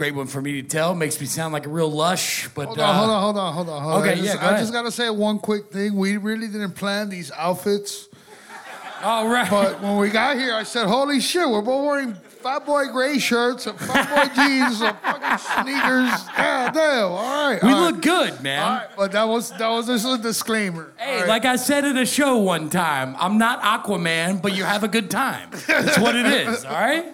[0.00, 0.94] great one for me to tell.
[0.94, 3.52] Makes me sound like a real lush, but Hold uh, on, hold on, hold on,
[3.52, 4.00] hold on, hold on.
[4.00, 4.60] okay, I just, yeah, go I ahead.
[4.60, 5.94] just gotta say one quick thing.
[5.94, 8.08] We really didn't plan these outfits,
[9.02, 9.50] All right.
[9.50, 13.18] but when we got here, I said, "Holy shit, we're both wearing Fat Boy gray
[13.18, 16.24] shirts and Fat Boy jeans, some fucking sneakers.
[16.34, 17.04] God damn!
[17.12, 17.92] All right, we all right.
[17.92, 18.62] look good, man.
[18.62, 20.94] All right, but that was that was just a disclaimer.
[20.96, 21.28] Hey, all right?
[21.28, 24.88] like I said at a show one time, I'm not Aquaman, but you have a
[24.88, 25.50] good time.
[25.66, 27.04] That's what it is, all right?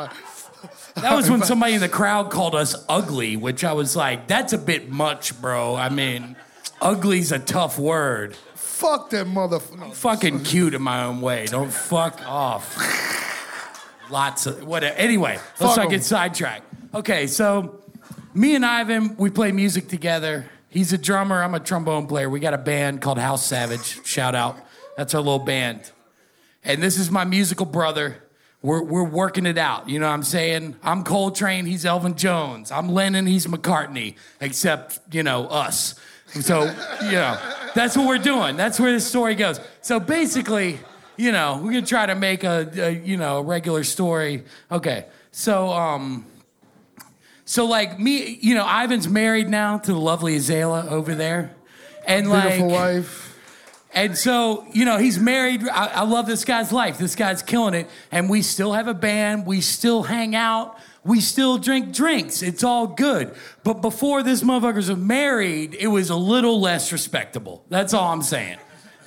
[0.96, 4.52] That was when somebody in the crowd called us ugly, which I was like, that's
[4.52, 5.74] a bit much, bro.
[5.76, 6.36] I mean,
[6.80, 8.36] ugly's a tough word.
[8.54, 9.94] fuck that motherfucker.
[9.94, 11.46] Fucking cute in my own way.
[11.46, 12.76] Don't fuck off.
[14.10, 14.94] Lots of whatever.
[14.96, 15.90] Anyway, let's Fuck not 'em.
[15.90, 16.64] get sidetracked.
[16.94, 17.80] Okay, so
[18.34, 20.46] me and Ivan, we play music together.
[20.68, 21.42] He's a drummer.
[21.42, 22.28] I'm a trombone player.
[22.28, 24.04] We got a band called House Savage.
[24.04, 24.58] Shout out.
[24.96, 25.90] That's our little band.
[26.64, 28.16] And this is my musical brother.
[28.64, 29.90] We're, we're working it out.
[29.90, 30.76] You know what I'm saying?
[30.82, 32.72] I'm Coltrane, he's Elvin Jones.
[32.72, 35.94] I'm Lennon, he's McCartney, except, you know, us.
[36.28, 36.62] So,
[37.02, 37.38] you know,
[37.74, 38.56] that's what we're doing.
[38.56, 39.60] That's where the story goes.
[39.82, 40.80] So basically,
[41.18, 44.44] you know, we're gonna try to make a, a you know, a regular story.
[44.72, 45.04] Okay.
[45.30, 46.24] So, um,
[47.44, 51.54] so like me, you know, Ivan's married now to the lovely Azalea over there.
[52.06, 53.33] And Beautiful like wife.
[53.94, 55.66] And so, you know, he's married.
[55.68, 56.98] I, I love this guy's life.
[56.98, 57.88] This guy's killing it.
[58.10, 59.46] And we still have a band.
[59.46, 60.78] We still hang out.
[61.04, 62.42] We still drink drinks.
[62.42, 63.34] It's all good.
[63.62, 67.64] But before this motherfuckers are married, it was a little less respectable.
[67.68, 68.58] That's all I'm saying.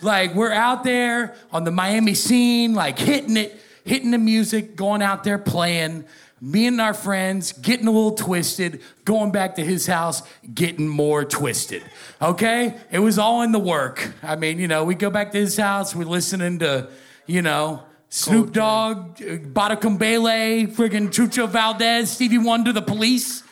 [0.02, 5.02] Like, we're out there on the Miami scene, like hitting it, hitting the music, going
[5.02, 6.06] out there playing.
[6.40, 10.22] Me and our friends getting a little twisted, going back to his house,
[10.54, 11.84] getting more twisted.
[12.22, 12.76] Okay?
[12.92, 14.14] It was all in the work.
[14.22, 16.90] I mean, you know, we go back to his house, we're listening to,
[17.26, 23.44] you know, Snoop Dogg, Bada Bele, friggin' Chucho Valdés, Stevie Wonder, the police,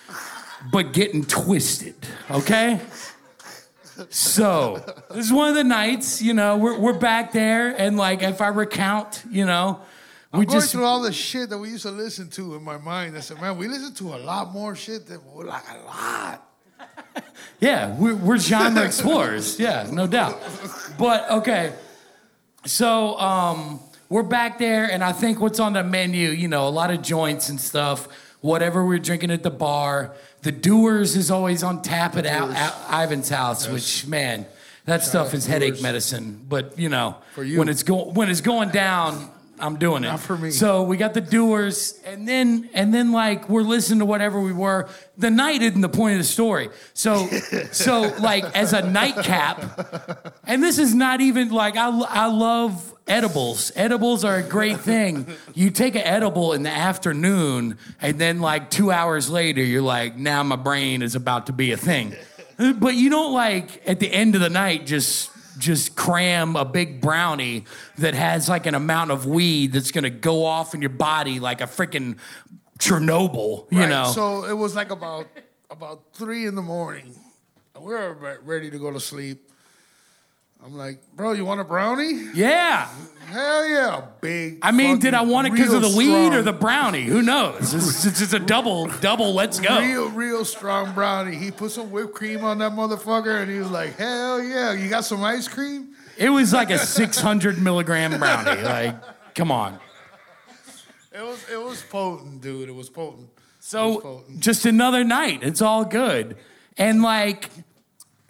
[0.71, 1.95] but getting twisted.
[2.29, 2.79] Okay?
[4.09, 8.21] So, this is one of the nights, you know, we're, we're back there, and like,
[8.21, 9.81] if I recount, you know,
[10.39, 10.71] we going just.
[10.71, 13.15] through all the shit that we used to listen to in my mind.
[13.17, 16.41] I said, man, we listen to a lot more shit than like a lot.
[17.61, 19.57] Yeah, we're, we're genre explorers.
[19.59, 20.41] Yeah, no doubt.
[20.97, 21.73] But okay,
[22.65, 26.69] so um, we're back there, and I think what's on the menu, you know, a
[26.69, 28.07] lot of joints and stuff.
[28.41, 33.03] Whatever we're drinking at the bar, the Doers is always on tap at Al- Al-
[33.03, 34.45] Ivan's house, which man,
[34.85, 36.45] that stuff is headache medicine.
[36.47, 37.57] But you know, For you.
[37.57, 40.07] when it's going when it's going down, I'm doing it.
[40.07, 40.51] Not for me.
[40.51, 44.51] So we got the doers, and then and then like we're listening to whatever we
[44.51, 44.89] were.
[45.17, 46.69] The night isn't the point of the story.
[46.93, 47.27] So
[47.71, 53.71] so like as a nightcap, and this is not even like I I love edibles.
[53.75, 55.27] Edibles are a great thing.
[55.53, 60.17] You take an edible in the afternoon, and then like two hours later, you're like,
[60.17, 62.15] now my brain is about to be a thing.
[62.57, 67.01] But you don't like at the end of the night just just cram a big
[67.01, 67.65] brownie
[67.97, 71.61] that has like an amount of weed that's gonna go off in your body like
[71.61, 72.17] a freaking
[72.79, 74.11] Chernobyl, you Right, know.
[74.13, 75.27] So it was like about
[75.69, 77.15] about three in the morning.
[77.79, 79.49] We were ready to go to sleep.
[80.65, 82.30] I'm like, bro, you want a brownie?
[82.34, 82.89] yeah.
[83.28, 84.60] Hell yeah, big.
[84.62, 87.04] I mean, did I want it because of the weed or the brownie?
[87.06, 87.73] Who knows?
[87.73, 89.34] It's, it's, it's a double, double.
[89.34, 89.80] Let's go.
[89.80, 91.36] Real, real strong brownie.
[91.36, 94.89] He put some whipped cream on that motherfucker, and he was like, "Hell yeah, you
[94.89, 98.62] got some ice cream?" It was like a 600 milligram brownie.
[98.62, 98.95] Like,
[99.34, 99.80] come on.
[101.12, 102.69] It was, it was potent, dude.
[102.69, 103.30] It was potent.
[103.36, 104.39] It was So potent.
[104.39, 105.39] just another night.
[105.41, 106.38] It's all good.
[106.78, 107.49] And like,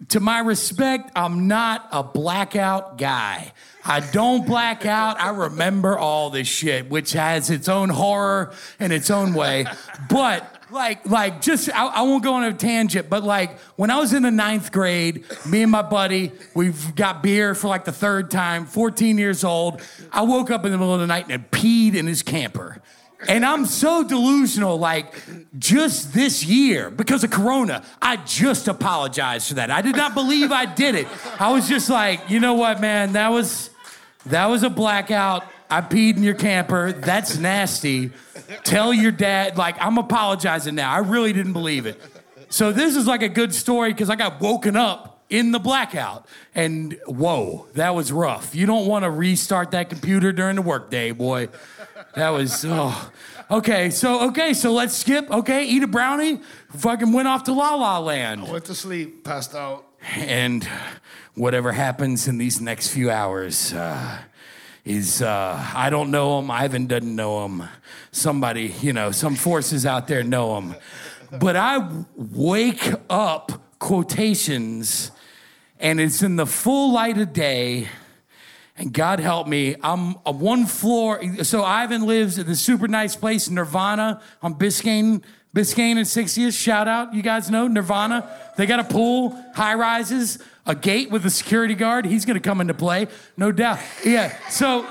[0.08, 3.52] to my respect, I'm not a blackout guy.
[3.84, 5.20] I don't black out.
[5.20, 9.66] I remember all this shit, which has its own horror in its own way.
[10.08, 13.98] But like, like just I, I won't go on a tangent, but like when I
[13.98, 17.92] was in the ninth grade, me and my buddy, we've got beer for like the
[17.92, 19.80] third time, 14 years old.
[20.12, 22.82] I woke up in the middle of the night and had peed in his camper.
[23.28, 25.14] And I'm so delusional, like
[25.58, 29.70] just this year, because of Corona, I just apologized for that.
[29.70, 31.08] I did not believe I did it.
[31.40, 33.70] I was just like, you know what, man, that was
[34.26, 35.44] that was a blackout.
[35.70, 36.92] I peed in your camper.
[36.92, 38.12] That's nasty.
[38.62, 40.92] Tell your dad, like, I'm apologizing now.
[40.92, 42.00] I really didn't believe it.
[42.48, 46.26] So this is like a good story because I got woken up in the blackout.
[46.54, 48.54] And whoa, that was rough.
[48.54, 51.48] You don't want to restart that computer during the workday, boy.
[52.16, 53.12] That was oh.
[53.50, 55.30] Okay, so okay, so let's skip.
[55.30, 56.40] Okay, eat a brownie.
[56.78, 58.48] Fucking went off to La La Land.
[58.48, 59.84] Went to sleep, passed out.
[60.16, 60.66] And
[61.34, 64.18] whatever happens in these next few hours uh,
[64.86, 66.50] is uh, I don't know him.
[66.50, 67.64] Ivan doesn't know him.
[68.12, 70.74] Somebody, you know, some forces out there know him.
[71.38, 75.10] But I wake up quotations,
[75.78, 77.88] and it's in the full light of day.
[78.78, 81.22] And God help me, I'm a one floor.
[81.44, 85.22] So Ivan lives in the super nice place, Nirvana on Biscayne,
[85.54, 86.52] Biscayne and 60th.
[86.58, 88.28] Shout out, you guys know Nirvana.
[88.58, 92.04] They got a pool, high rises, a gate with a security guard.
[92.04, 93.06] He's gonna come into play,
[93.38, 93.78] no doubt.
[94.04, 94.36] Yeah.
[94.50, 94.86] So,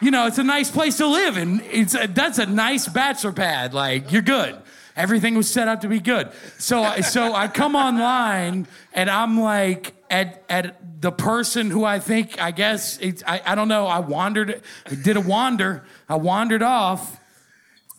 [0.00, 3.32] you know, it's a nice place to live, and it's a, that's a nice bachelor
[3.32, 3.74] pad.
[3.74, 4.56] Like you're good.
[4.96, 6.30] Everything was set up to be good.
[6.56, 12.40] So, so I come online and I'm like at at the person who I think
[12.40, 13.86] I guess I I don't know.
[13.86, 14.62] I wandered,
[15.02, 15.84] did a wander.
[16.08, 17.20] I wandered off,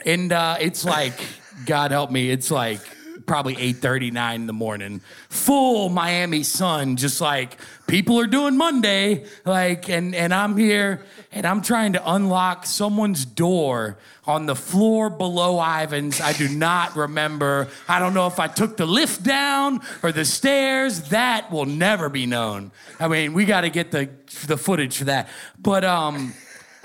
[0.05, 1.20] and uh, it's like
[1.66, 2.30] God help me.
[2.30, 2.82] It's like
[3.28, 5.01] probably 8.39 in the morning.
[5.30, 9.25] Full Miami sun, just like people are doing Monday.
[9.45, 15.09] Like, and and I'm here and I'm trying to unlock someone's door on the floor
[15.09, 16.19] below Ivan's.
[16.19, 17.67] I do not remember.
[17.88, 21.09] I don't know if I took the lift down or the stairs.
[21.09, 22.71] That will never be known.
[22.99, 24.09] I mean, we got to get the
[24.47, 25.30] the footage for that.
[25.59, 26.34] But um,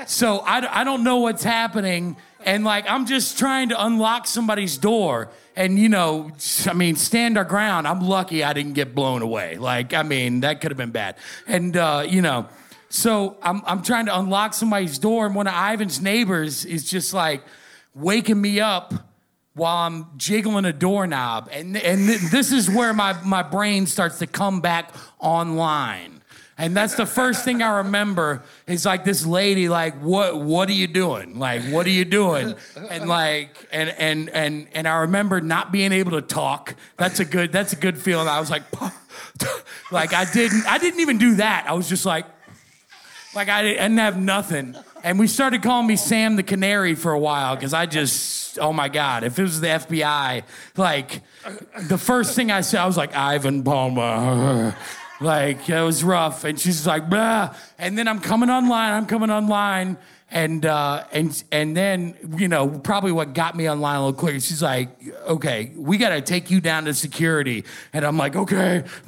[0.06, 2.16] so I, I don't know what's happening.
[2.44, 5.30] And like, I'm just trying to unlock somebody's door.
[5.54, 6.30] And, you know,
[6.66, 7.86] I mean, stand our ground.
[7.86, 9.56] I'm lucky I didn't get blown away.
[9.58, 11.16] Like, I mean, that could have been bad.
[11.46, 12.48] And, uh, you know,
[12.88, 15.26] so I'm, I'm trying to unlock somebody's door.
[15.26, 17.42] And one of Ivan's neighbors is just like
[17.94, 18.94] waking me up
[19.54, 21.48] while I'm jiggling a doorknob.
[21.52, 26.21] And, and th- this is where my, my brain starts to come back online.
[26.58, 30.74] And that's the first thing I remember is like this lady, like, what what are
[30.74, 31.38] you doing?
[31.38, 32.54] Like, what are you doing?
[32.90, 36.74] And like, and and and and I remember not being able to talk.
[36.98, 38.28] That's a good that's a good feeling.
[38.28, 38.62] I was like,
[39.90, 41.64] like I didn't I didn't even do that.
[41.66, 42.26] I was just like,
[43.34, 44.76] like I didn't have nothing.
[45.04, 48.72] And we started calling me Sam the Canary for a while because I just, oh
[48.72, 50.44] my God, if it was the FBI,
[50.76, 51.22] like
[51.88, 54.76] the first thing I said, I was like, Ivan Palmer.
[55.22, 57.54] Like it was rough, and she's like, Bah.
[57.78, 58.92] and then I'm coming online.
[58.92, 59.96] I'm coming online,
[60.30, 64.40] and uh, and and then you know probably what got me online a little quicker.
[64.40, 64.88] She's like,
[65.26, 68.84] okay, we got to take you down to security, and I'm like, okay,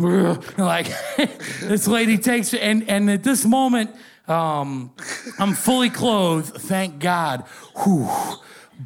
[0.59, 0.87] like
[1.61, 3.91] this lady takes, and and at this moment,
[4.29, 4.93] um,
[5.39, 7.45] I'm fully clothed, thank God,
[7.83, 8.09] Whew.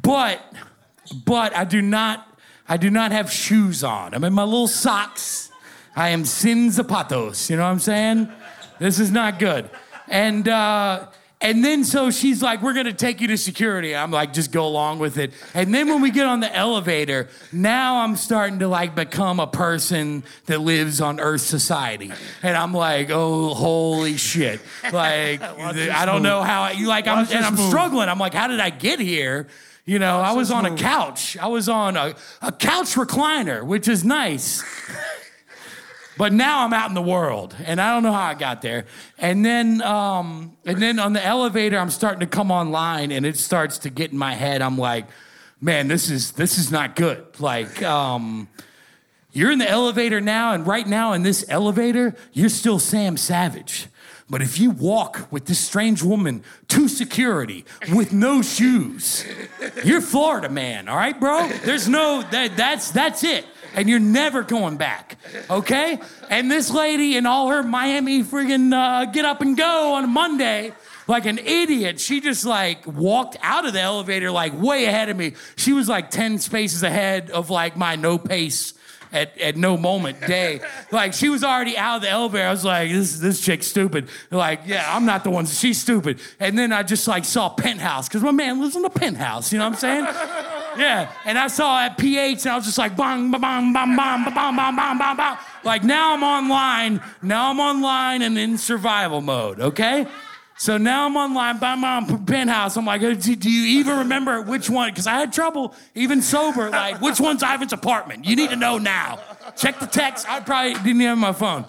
[0.01, 0.41] but
[1.25, 2.25] but I do not
[2.67, 4.13] I do not have shoes on.
[4.13, 5.48] I'm in my little socks.
[5.99, 7.49] I am sin zapatos.
[7.49, 8.29] You know what I'm saying?
[8.79, 9.69] This is not good.
[10.07, 11.07] And uh,
[11.41, 13.93] and then so she's like, we're gonna take you to security.
[13.93, 15.33] I'm like, just go along with it.
[15.53, 19.47] And then when we get on the elevator, now I'm starting to like become a
[19.47, 22.13] person that lives on Earth society.
[22.43, 24.61] And I'm like, oh holy shit.
[24.93, 27.67] Like I don't know how I, like I'm and I'm move.
[27.67, 28.07] struggling.
[28.07, 29.47] I'm like, how did I get here?
[29.85, 31.35] You know, I was on a couch.
[31.35, 34.63] I was on a, a couch recliner, which is nice.
[36.19, 38.87] But now I'm out in the world, and I don't know how I got there.
[39.19, 43.37] And then, um, and then on the elevator, I'm starting to come online, and it
[43.37, 44.61] starts to get in my head.
[44.61, 45.05] I'm like,
[45.61, 47.25] man, this is this is not good.
[47.39, 48.49] Like, um,
[49.31, 53.87] you're in the elevator now, and right now in this elevator, you're still Sam Savage.
[54.29, 57.63] But if you walk with this strange woman to security
[57.93, 59.23] with no shoes,
[59.85, 61.47] you're Florida man, all right, bro?
[61.63, 63.45] There's no that that's that's it.
[63.75, 65.17] And you're never going back,
[65.49, 65.99] okay?
[66.29, 70.07] And this lady and all her Miami friggin' uh, get up and go on a
[70.07, 70.73] Monday,
[71.07, 75.17] like an idiot, she just like walked out of the elevator like way ahead of
[75.17, 75.33] me.
[75.55, 78.73] She was like 10 spaces ahead of like my no pace
[79.11, 80.61] at, at no moment day.
[80.91, 82.47] Like she was already out of the elevator.
[82.47, 84.09] I was like, this this chick's stupid.
[84.31, 85.45] Like, yeah, I'm not the one.
[85.45, 86.19] She's stupid.
[86.39, 89.53] And then I just like saw penthouse because my man lives in the penthouse.
[89.53, 90.07] You know what I'm saying?
[90.77, 91.11] Yeah.
[91.25, 94.33] And I saw at PH and I was just like, bang, bang, bang, bang, bang,
[94.33, 95.37] bang, bang, bang, bang.
[95.63, 97.01] Like now I'm online.
[97.21, 99.59] Now I'm online and in survival mode.
[99.59, 100.07] Okay.
[100.59, 102.75] So now I'm online by my penthouse.
[102.75, 104.89] I'm like, do do you even remember which one?
[104.89, 108.25] Because I had trouble, even sober, like, which one's Ivan's apartment?
[108.25, 109.19] You need to know now.
[109.55, 110.29] Check the text.
[110.29, 111.63] I probably didn't have my phone.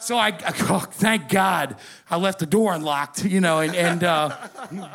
[0.00, 0.36] So I,
[0.70, 1.76] oh, thank God
[2.10, 4.36] I left the door unlocked, you know, and, and uh,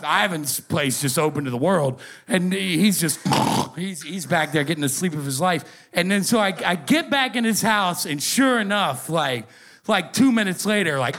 [0.03, 1.99] Ivan's place just open to the world.
[2.27, 3.19] And he's just,
[3.75, 5.65] he's, he's back there getting the sleep of his life.
[5.91, 9.45] And then so I, I get back in his house, and sure enough, like,
[9.87, 11.17] like two minutes later, like,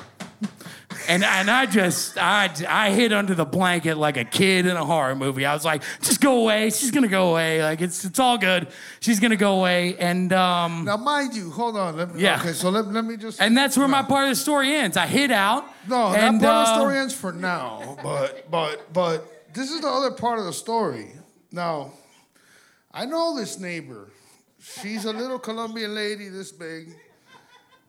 [1.09, 4.85] and and I just I I hid under the blanket like a kid in a
[4.85, 5.45] horror movie.
[5.45, 6.71] I was like, just go away.
[6.71, 7.63] She's gonna go away.
[7.63, 8.69] Like it's it's all good.
[9.01, 9.97] She's gonna go away.
[9.97, 11.97] And um Now, mind you, hold on.
[11.97, 12.41] Let me, Yeah.
[12.41, 13.41] Okay, so let, let me just.
[13.41, 14.97] and that's where my part of the story ends.
[14.97, 15.65] I hid out.
[15.89, 17.97] no, and, that part of the uh, story ends for now.
[18.03, 21.13] But but but this is the other part of the story.
[21.53, 21.93] Now,
[22.93, 24.11] I know this neighbor.
[24.61, 26.97] She's a little Colombian lady, this big.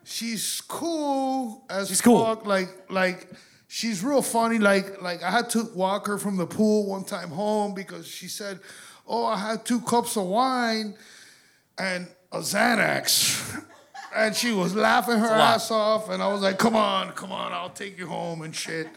[0.06, 2.24] She's cool as She's cool.
[2.24, 2.46] fuck.
[2.46, 3.28] Like like
[3.68, 4.60] she's real funny.
[4.60, 8.28] Like like I had to walk her from the pool one time home because she
[8.28, 8.60] said,
[9.08, 10.96] "Oh, I had two cups of wine
[11.78, 13.62] and a Xanax."
[14.18, 17.52] And she was laughing her ass off, and I was like, "Come on, come on,
[17.52, 18.88] I'll take you home and shit."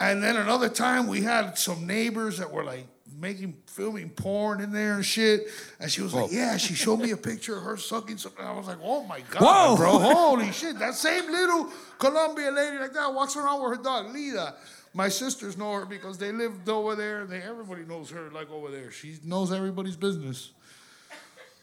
[0.00, 2.86] And then another time we had some neighbors that were like
[3.22, 5.48] making filming porn in there and shit.
[5.80, 8.44] And she was like, Yeah, she showed me a picture of her sucking something.
[8.44, 9.76] I was like, Oh my God, Whoa.
[9.76, 9.98] bro.
[9.98, 10.78] Holy shit.
[10.78, 14.56] That same little Colombian lady like that walks around with her dog, Lida.
[14.92, 17.24] My sisters know her because they lived over there.
[17.24, 18.90] They everybody knows her like over there.
[18.90, 20.50] She knows everybody's business.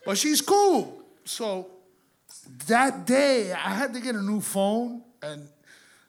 [0.06, 1.04] But she's cool.
[1.26, 1.68] So
[2.68, 5.48] that day, I had to get a new phone, and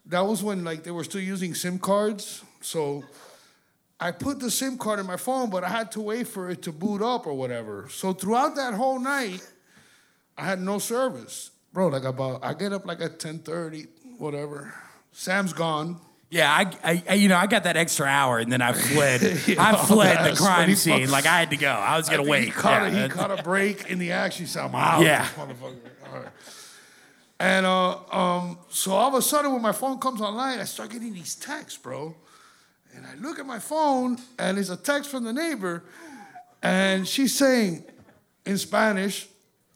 [0.07, 2.43] that was when like they were still using SIM cards.
[2.63, 3.05] So
[4.03, 6.63] I put the SIM card in my phone, but I had to wait for it
[6.63, 7.87] to boot up or whatever.
[7.91, 9.47] So throughout that whole night,
[10.39, 11.89] I had no service, bro.
[11.89, 13.89] Like about, I get up like at ten thirty,
[14.19, 14.73] whatever.
[15.13, 16.01] Sam's gone.
[16.31, 19.21] Yeah, I, I, I- you know, I got that extra hour, and then I fled.
[19.59, 21.03] I fled the crime scene.
[21.07, 21.69] fuck- Like I had to go.
[21.69, 22.45] I was gonna think wait.
[22.45, 24.47] He caught, Yeah, a, he caught a break in the action.
[24.47, 25.03] So I'm out.
[25.03, 25.25] Yeah.
[25.25, 25.77] this motherfucker.
[26.13, 26.29] All right.
[27.39, 30.91] And uh, um, so all of a sudden, when my phone comes online, I start
[30.91, 32.15] getting these texts, bro.
[32.97, 35.85] And I look at my phone, and it's a text from the neighbor,
[36.63, 37.85] and she's saying
[38.45, 39.29] in Spanish,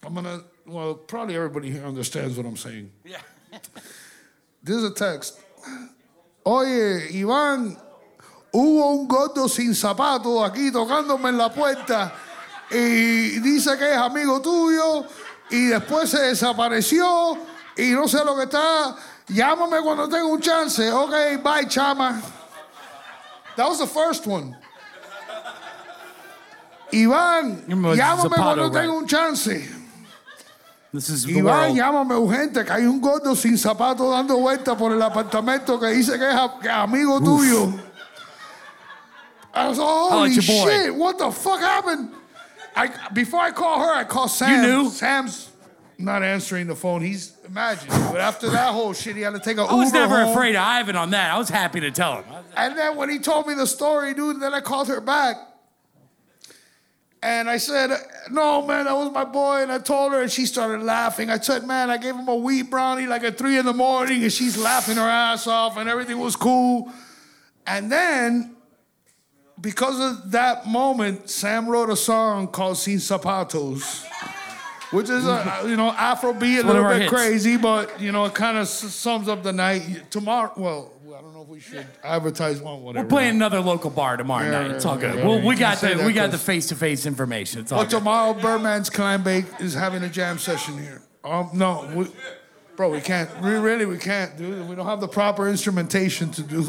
[0.02, 2.90] I'm gonna, well, probably everybody here understands what I'm saying.
[3.04, 3.18] Yeah.
[4.64, 5.38] This is a text.
[6.42, 7.76] Oye, Iván,
[8.50, 12.14] hubo un gordo sin zapatos aquí tocándome en la puerta
[12.70, 15.06] y dice que es amigo tuyo
[15.50, 17.36] y después se desapareció
[17.76, 18.96] y no sé lo que está.
[19.28, 20.90] Llámame cuando tenga un chance.
[20.90, 22.22] Ok, bye, chama.
[23.56, 24.56] That was the first one.
[26.92, 28.72] Iván, llámame cuando right?
[28.72, 29.44] tenga un chance.
[30.92, 35.00] This is Iván, llámame urgente, que hay un gordo sin zapatos dando vueltas por el
[35.02, 37.80] apartamento que dice que es, a- que es amigo tuyo.
[39.56, 40.70] I was like, holy boy.
[40.70, 42.10] shit, what the fuck happened?
[42.76, 44.50] I, before I call her, I call Sam.
[44.64, 44.90] You knew?
[44.90, 45.50] Sam's
[45.96, 47.02] not answering the phone.
[47.02, 47.88] He's imagine.
[47.88, 50.32] But after that whole shit, he had to take a I was Uber never home.
[50.32, 51.32] afraid of Ivan on that.
[51.32, 52.33] I was happy to tell him.
[52.56, 55.36] And then when he told me the story, dude, then I called her back.
[57.24, 57.90] And I said,
[58.30, 59.62] no, man, that was my boy.
[59.62, 61.30] And I told her, and she started laughing.
[61.30, 64.22] I said, man, I gave him a wheat brownie like at three in the morning,
[64.22, 66.92] and she's laughing her ass off, and everything was cool.
[67.66, 68.54] And then,
[69.58, 74.04] because of that moment, Sam wrote a song called Sin Zapatos,
[74.90, 77.10] which is, uh, a, you know, Afrobeat, a little bit hits.
[77.10, 80.10] crazy, but, you know, it kind of sums up the night.
[80.10, 83.04] Tomorrow, well, I don't know if we should advertise one, whatever.
[83.04, 84.70] We're playing another local bar tomorrow Yeah, night.
[84.72, 85.18] It's all yeah, good.
[85.20, 87.06] yeah, well, you we got say the that we got the 'cause- face to face
[87.06, 87.60] information.
[87.60, 87.98] It's all But good.
[87.98, 91.02] tomorrow, Birdman's Climb Bake is having a jam session here.
[91.22, 92.08] Um, no, we,
[92.76, 93.30] bro, we can't.
[93.40, 94.68] We really, we can't, dude.
[94.68, 96.66] We don't have the proper instrumentation to do.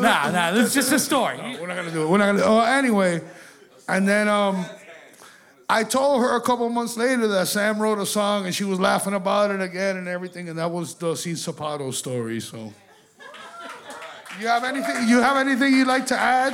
[0.00, 1.36] Nah, nah, it's just a story.
[1.60, 2.08] We're not gonna do it.
[2.08, 2.42] We're not gonna.
[2.44, 3.20] Oh, anyway,
[3.88, 4.66] and then um,
[5.72, 8.78] I told her a couple months later that Sam wrote a song and she was
[8.78, 12.40] laughing about it again and everything, and that was the Zapato story.
[12.40, 12.74] So,
[14.38, 15.08] you have anything?
[15.08, 16.52] You have anything you'd like to add?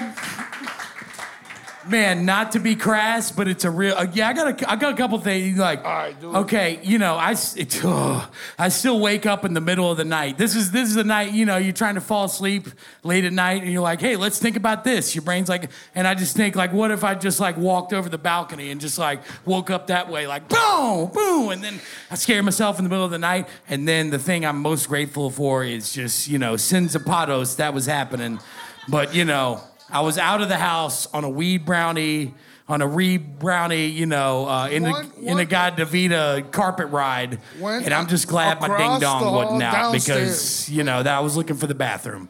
[1.89, 3.95] Man, not to be crass, but it's a real.
[3.97, 5.83] Uh, yeah, I got a, I got a couple things like.
[5.85, 6.27] All right, it.
[6.27, 10.05] Okay, you know, I, it, ugh, I still wake up in the middle of the
[10.05, 10.37] night.
[10.37, 12.69] This is this is the night, you know, you're trying to fall asleep
[13.03, 15.15] late at night, and you're like, hey, let's think about this.
[15.15, 18.11] Your brain's like, and I just think like, what if I just like walked over
[18.11, 21.81] the balcony and just like woke up that way, like boom, boom, and then
[22.11, 24.89] I scare myself in the middle of the night, and then the thing I'm most
[24.89, 28.41] grateful for is just you know, sin zapatos that was happening,
[28.89, 29.63] but you know.
[29.91, 32.35] I was out of the house on a weed brownie,
[32.69, 36.51] on a reed brownie, you know, uh, in One- a in a one- God Davida
[36.51, 40.05] carpet ride, and I'm just glad my ding dong wasn't out downstairs.
[40.07, 42.29] because you know that I was looking for the bathroom.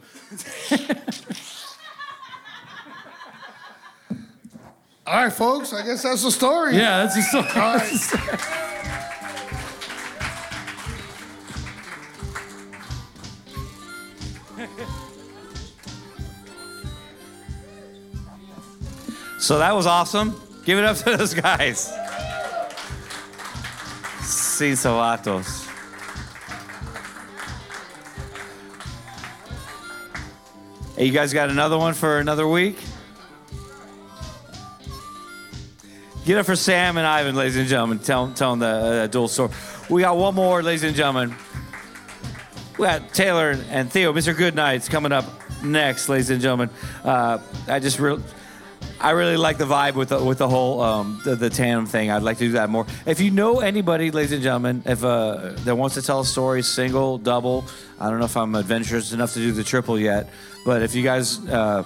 [5.06, 5.72] All right, folks.
[5.72, 6.76] I guess that's the story.
[6.76, 7.42] Yeah, that's just so.
[19.38, 20.40] So that was awesome.
[20.64, 21.86] Give it up to those guys.
[24.20, 25.66] Sin Zapatos.
[30.96, 32.76] Hey, you guys got another one for another week?
[36.26, 38.00] Get up for Sam and Ivan, ladies and gentlemen.
[38.00, 39.52] Tell, tell them the uh, dual story.
[39.88, 41.34] We got one more, ladies and gentlemen.
[42.76, 44.36] We got Taylor and Theo, Mr.
[44.36, 45.24] Goodnight's coming up
[45.62, 46.68] next, ladies and gentlemen.
[47.04, 48.20] Uh, I just real.
[49.00, 52.10] I really like the vibe with the, with the whole um, the, the tandem thing.
[52.10, 52.86] I'd like to do that more.
[53.06, 56.62] If you know anybody, ladies and gentlemen, if uh, that wants to tell a story,
[56.62, 57.64] single, double,
[58.00, 60.28] I don't know if I'm adventurous enough to do the triple yet,
[60.64, 61.84] but if you guys uh,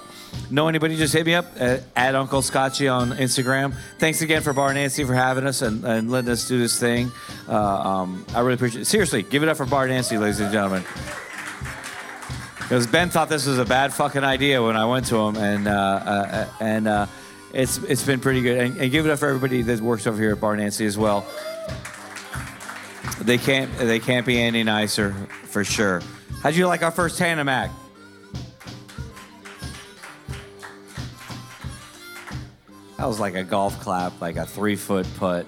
[0.51, 3.75] know anybody, just hit me up at, at Uncle Scotchy on Instagram.
[3.99, 7.13] Thanks again for Bar Nancy for having us and, and letting us do this thing.
[7.47, 8.87] Uh, um, I really appreciate it.
[8.87, 10.83] Seriously, give it up for Bar Nancy, ladies and gentlemen.
[12.73, 15.68] Because Ben thought this was a bad fucking idea when I went to him, and
[15.68, 17.07] uh, uh, and uh,
[17.53, 18.57] it's it's been pretty good.
[18.57, 20.97] And, and give it up for everybody that works over here at Bar Nancy as
[20.97, 21.27] well.
[23.20, 25.12] They can't they can't be any nicer
[25.45, 26.01] for sure.
[26.43, 27.75] How'd you like our first tandem act?
[32.97, 35.47] That was like a golf clap, like a three foot putt.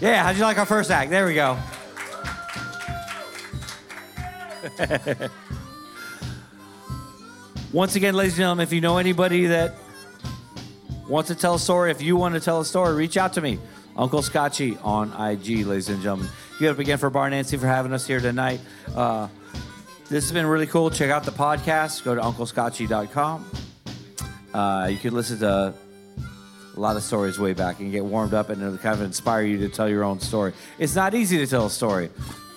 [0.00, 1.10] Yeah, how'd you like our first act?
[1.10, 1.56] There we go.
[7.74, 9.74] Once again, ladies and gentlemen, if you know anybody that
[11.08, 13.40] wants to tell a story, if you want to tell a story, reach out to
[13.40, 13.58] me.
[13.96, 16.28] Uncle Scotchy on IG, ladies and gentlemen.
[16.60, 18.60] It up again for Bar Nancy for having us here tonight.
[18.94, 19.26] Uh,
[20.08, 20.88] this has been really cool.
[20.88, 22.04] Check out the podcast.
[22.04, 23.50] Go to unclescotchy.com.
[24.54, 25.74] Uh, you can listen to
[26.76, 29.42] a lot of stories way back and get warmed up and it'll kind of inspire
[29.42, 30.52] you to tell your own story.
[30.78, 32.10] It's not easy to tell a story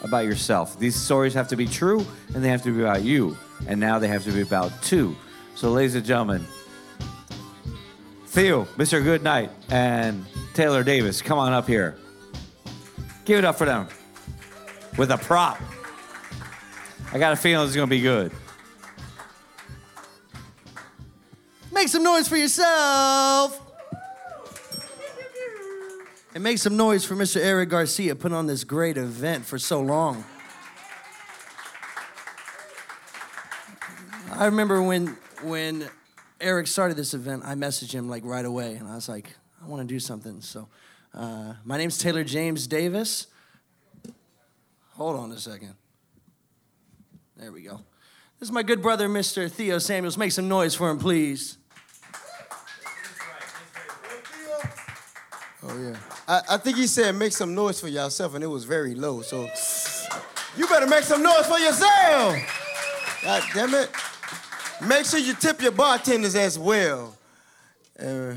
[0.03, 0.77] about yourself.
[0.77, 2.05] These stories have to be true
[2.35, 3.35] and they have to be about you.
[3.65, 5.15] And now they have to be about two.
[5.55, 6.45] So, ladies and gentlemen,
[8.27, 9.03] Theo, Mr.
[9.03, 11.97] Goodnight, and Taylor Davis, come on up here.
[13.25, 13.87] Give it up for them
[14.97, 15.59] with a prop.
[17.11, 18.31] I got a feeling it's going to be good.
[21.71, 23.61] Make some noise for yourself.
[26.35, 27.37] And make some noise for Mr.
[27.37, 30.23] Eric Garcia putting on this great event for so long.
[34.37, 35.89] I remember when when
[36.39, 39.65] Eric started this event, I messaged him like right away, and I was like, I
[39.65, 40.41] want to do something.
[40.41, 40.67] So,
[41.15, 43.25] uh, my name's Taylor James Davis.
[44.91, 45.73] Hold on a second.
[47.35, 47.81] There we go.
[48.39, 49.49] This is my good brother, Mr.
[49.49, 50.19] Theo Samuels.
[50.19, 51.57] Make some noise for him, please.
[55.63, 55.97] Oh yeah.
[56.27, 59.23] I, I think he said make some noise for yourself, and it was very low.
[59.23, 59.49] So
[60.55, 62.35] you better make some noise for yourself.
[63.23, 63.89] God damn it.
[64.85, 67.15] Make sure you tip your bartenders as well.
[67.99, 68.33] Uh,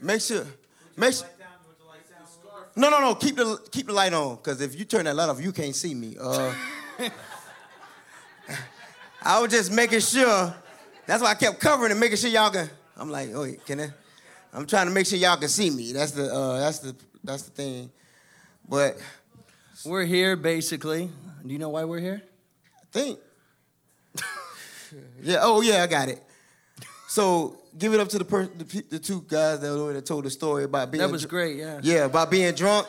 [0.00, 0.46] make sure.
[0.96, 1.26] Make sure.
[2.76, 3.14] No, no, no.
[3.14, 5.74] Keep the keep the light on, cause if you turn that light off, you can't
[5.74, 6.16] see me.
[6.20, 6.54] Uh,
[9.22, 10.54] I was just making sure.
[11.06, 12.68] That's why I kept covering and making sure y'all can.
[12.96, 13.90] I'm like, oh, can I?
[14.52, 15.92] I'm trying to make sure y'all can see me.
[15.92, 17.90] That's the uh, that's the that's the thing.
[18.68, 18.98] But
[19.84, 21.10] We're here basically.
[21.44, 22.22] Do you know why we're here?
[22.76, 23.18] I think.
[25.22, 25.38] Yeah.
[25.42, 26.22] Oh yeah, I got it.
[27.08, 30.04] So give it up to the per- the, pe- the two guys that, were- that
[30.06, 31.02] told the story about being.
[31.02, 31.80] That was dr- great, yeah.
[31.82, 32.86] Yeah, about being drunk.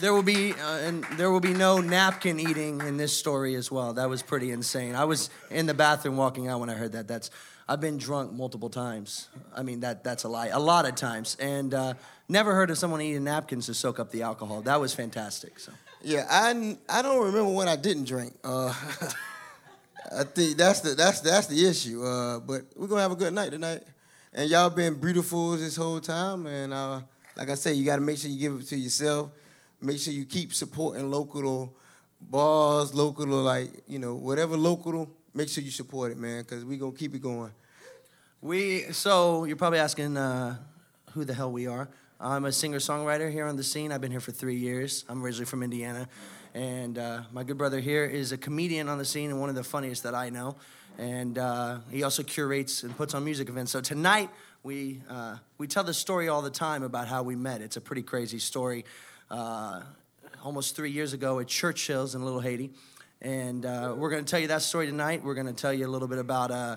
[0.00, 3.70] There will be uh, and there will be no napkin eating in this story as
[3.70, 3.92] well.
[3.94, 4.94] That was pretty insane.
[4.96, 7.06] I was in the bathroom walking out when I heard that.
[7.06, 7.30] That's
[7.68, 9.28] I've been drunk multiple times.
[9.54, 10.48] I mean that that's a lie.
[10.48, 11.94] A lot of times, and uh,
[12.28, 14.62] never heard of someone eating napkins to soak up the alcohol.
[14.62, 15.60] That was fantastic.
[15.60, 15.70] So
[16.02, 18.34] Yeah, I I don't remember when I didn't drink.
[18.42, 18.74] Uh,
[20.12, 22.02] I think that's the that's that's the issue.
[22.02, 23.82] Uh, but we're gonna have a good night tonight,
[24.32, 26.46] and y'all been beautiful this whole time.
[26.46, 27.00] And uh,
[27.36, 29.30] like I said, you got to make sure you give it to yourself.
[29.80, 31.74] Make sure you keep supporting local
[32.20, 35.10] bars, local like you know whatever local.
[35.32, 37.50] Make sure you support it, man, because we gonna keep it going.
[38.40, 40.56] we so you're probably asking uh,
[41.12, 41.88] who the hell we are.
[42.20, 43.90] I'm a singer songwriter here on the scene.
[43.92, 45.04] I've been here for three years.
[45.08, 46.08] I'm originally from Indiana.
[46.54, 49.56] And uh, my good brother here is a comedian on the scene and one of
[49.56, 50.54] the funniest that I know.
[50.98, 53.72] And uh, he also curates and puts on music events.
[53.72, 54.30] So tonight,
[54.62, 57.60] we, uh, we tell the story all the time about how we met.
[57.60, 58.84] It's a pretty crazy story.
[59.28, 59.82] Uh,
[60.44, 62.70] almost three years ago at Churchill's in Little Haiti.
[63.20, 65.24] And uh, we're going to tell you that story tonight.
[65.24, 66.76] We're going to tell you a little bit about uh,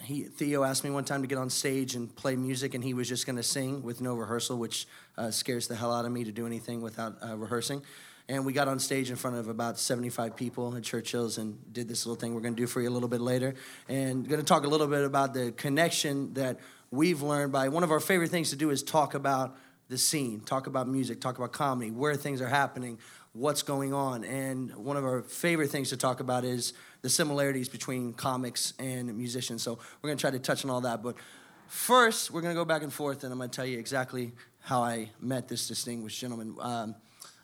[0.00, 2.94] he Theo asked me one time to get on stage and play music, and he
[2.94, 4.86] was just going to sing with no rehearsal, which
[5.18, 7.82] uh, scares the hell out of me to do anything without uh, rehearsing.
[8.30, 11.88] And we got on stage in front of about 75 people at Churchill's and did
[11.88, 13.54] this little thing we're going to do for you a little bit later,
[13.88, 16.60] and going to talk a little bit about the connection that
[16.90, 19.56] we've learned by one of our favorite things to do is talk about
[19.88, 22.98] the scene, talk about music, talk about comedy, where things are happening,
[23.32, 24.24] what's going on.
[24.24, 29.16] And one of our favorite things to talk about is the similarities between comics and
[29.16, 29.62] musicians.
[29.62, 31.02] So we're gonna try to touch on all that.
[31.02, 31.16] But
[31.66, 35.10] first, we're gonna go back and forth, and I'm gonna tell you exactly how I
[35.20, 36.56] met this distinguished gentleman.
[36.60, 36.94] Um,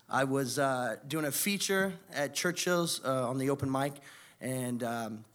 [0.09, 3.93] I was uh, doing a feature at Churchill's uh, on the open mic,
[4.39, 5.25] and um,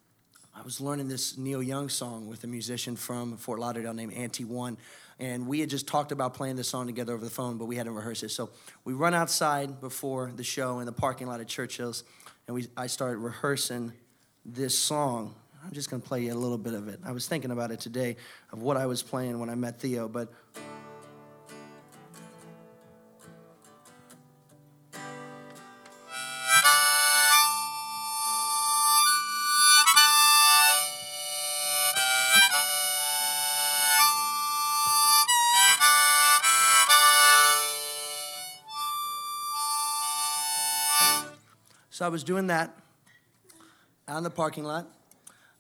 [0.55, 4.45] I was learning this Neil Young song with a musician from Fort Lauderdale named Auntie
[4.45, 4.79] One.
[5.19, 7.77] And we had just talked about playing this song together over the phone, but we
[7.77, 8.31] hadn't rehearsed it.
[8.31, 8.51] So
[8.85, 12.05] we run outside before the show in the parking lot at Churchill's,
[12.47, 13.93] and we, I started rehearsing
[14.47, 15.35] this song.
[15.65, 17.01] I'm just gonna play you a little bit of it.
[17.05, 18.17] I was thinking about it today
[18.53, 20.33] of what I was playing when I met Theo, but
[42.11, 42.77] was doing that
[44.07, 44.87] out in the parking lot,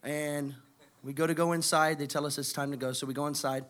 [0.03, 0.55] and
[1.03, 1.99] we go to go inside.
[1.99, 3.65] They tell us it's time to go, so we go inside,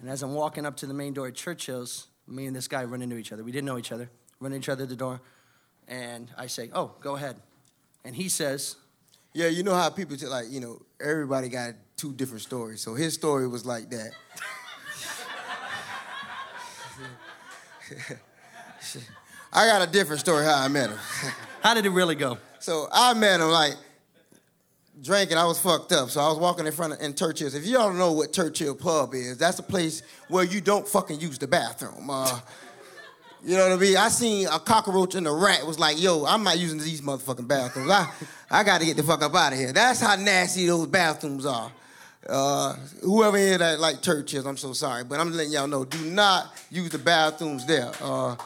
[0.00, 2.84] And as I'm walking up to the main door at Churchill's, me and this guy
[2.84, 3.42] run into each other.
[3.44, 4.10] We didn't know each other.
[4.40, 5.20] Run into each other at the door.
[5.86, 7.36] And I say, Oh, go ahead.
[8.04, 8.76] And he says,
[9.32, 12.80] Yeah, you know how people just like, you know, everybody got two different stories.
[12.80, 14.12] So his story was like that.
[19.52, 20.98] I got a different story how I met him.
[21.60, 22.38] How did it really go?
[22.60, 23.74] So I met him like
[25.02, 25.36] drinking.
[25.36, 26.10] I was fucked up.
[26.10, 27.54] So I was walking in front of in Churchill's.
[27.54, 31.20] If y'all don't know what Churchill Pub is, that's a place where you don't fucking
[31.20, 32.10] use the bathroom.
[32.10, 32.40] Uh,
[33.44, 33.96] you know what I mean?
[33.96, 37.46] I seen a cockroach and a rat was like, yo, I'm not using these motherfucking
[37.46, 37.90] bathrooms.
[37.90, 38.10] I,
[38.50, 39.72] I got to get the fuck up out of here.
[39.72, 41.70] That's how nasty those bathrooms are.
[42.28, 46.04] Uh, whoever here that like Churchill's, I'm so sorry, but I'm letting y'all know, do
[46.10, 47.92] not use the bathrooms there.
[48.02, 48.36] Uh,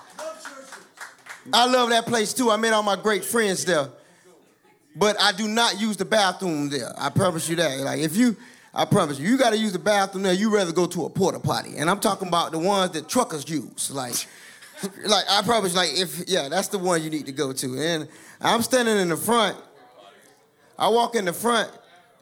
[1.52, 2.50] I love that place too.
[2.50, 3.88] I met all my great friends there.
[4.94, 6.92] But I do not use the bathroom there.
[6.98, 7.78] I promise you that.
[7.80, 8.36] Like if you,
[8.74, 10.34] I promise you, you got to use the bathroom there.
[10.34, 13.48] You rather go to a porta potty, and I'm talking about the ones that truckers
[13.48, 13.90] use.
[13.90, 14.14] Like,
[15.06, 17.78] like I promise, like if yeah, that's the one you need to go to.
[17.78, 18.08] And
[18.40, 19.56] I'm standing in the front.
[20.78, 21.70] I walk in the front,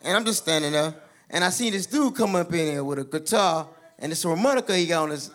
[0.02, 0.94] and I'm just standing there,
[1.30, 3.66] and I see this dude come up in here with a guitar
[4.00, 5.30] and this harmonica he got on his.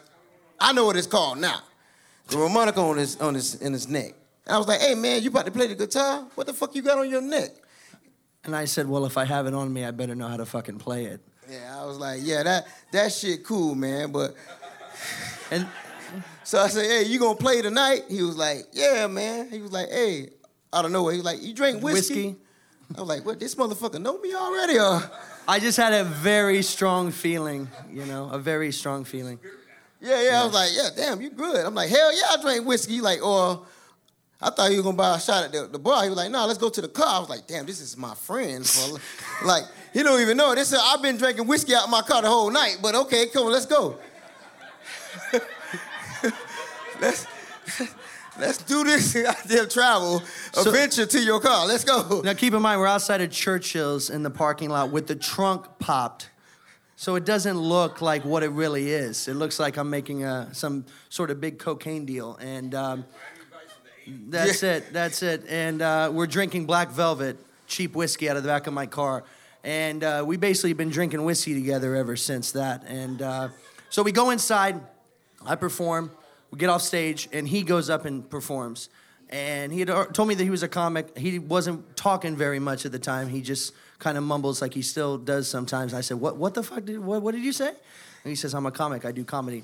[0.59, 1.61] I know what it's called now.
[2.27, 4.13] The harmonica on his on his in his neck.
[4.45, 6.25] And I was like, hey man, you about to play the guitar?
[6.35, 7.51] What the fuck you got on your neck?
[8.43, 10.45] And I said, Well, if I have it on me, I better know how to
[10.45, 11.21] fucking play it.
[11.49, 14.11] Yeah, I was like, yeah, that that shit cool, man.
[14.11, 14.35] But
[15.51, 15.67] And
[16.43, 18.03] so I said, hey, you gonna play tonight?
[18.09, 19.49] He was like, yeah, man.
[19.49, 20.29] He was like, hey,
[20.71, 21.07] I don't know.
[21.07, 22.13] He was like, you drink whiskey?
[22.13, 22.35] Whiskey.
[22.95, 23.39] I was like, what?
[23.39, 24.79] This motherfucker know me already?
[24.79, 25.01] Or
[25.47, 29.39] I just had a very strong feeling, you know, a very strong feeling.
[30.05, 30.41] Yeah, yeah.
[30.41, 31.65] I was like, yeah, damn, you good?
[31.65, 33.01] I'm like, hell yeah, I drink whiskey.
[33.01, 33.65] Like, or
[34.41, 36.03] I thought you were gonna buy a shot at the, the bar.
[36.03, 37.17] He was like, no, let's go to the car.
[37.17, 38.65] I was like, damn, this is my friend.
[39.43, 40.55] Like, he don't even know.
[40.55, 42.77] This I've been drinking whiskey out of my car the whole night.
[42.81, 43.97] But okay, come on, let's go.
[47.01, 47.27] let's
[48.39, 50.23] let's do this goddamn travel
[50.57, 51.65] adventure to your car.
[51.65, 52.21] Let's go.
[52.23, 55.65] Now, keep in mind, we're outside of Churchill's in the parking lot with the trunk
[55.79, 56.29] popped.
[56.97, 59.27] So it doesn't look like what it really is.
[59.27, 62.37] It looks like I'm making a, some sort of big cocaine deal.
[62.37, 63.05] And um,
[64.07, 64.93] that's it.
[64.93, 65.43] That's it.
[65.49, 67.37] And uh, we're drinking Black Velvet,
[67.67, 69.25] cheap whiskey out of the back of my car.
[69.63, 72.83] And uh, we basically been drinking whiskey together ever since that.
[72.87, 73.49] And uh,
[73.89, 74.79] so we go inside,
[75.45, 76.11] I perform,
[76.51, 78.89] we get off stage, and he goes up and performs.
[79.29, 81.17] And he had told me that he was a comic.
[81.17, 83.27] He wasn't talking very much at the time.
[83.27, 83.73] He just
[84.05, 85.91] kind of mumbles like he still does sometimes.
[85.91, 86.37] I said, "What?
[86.37, 86.99] What the fuck did?
[86.99, 89.03] What, what did you say?" And he says, "I'm a comic.
[89.03, 89.63] I do comedy."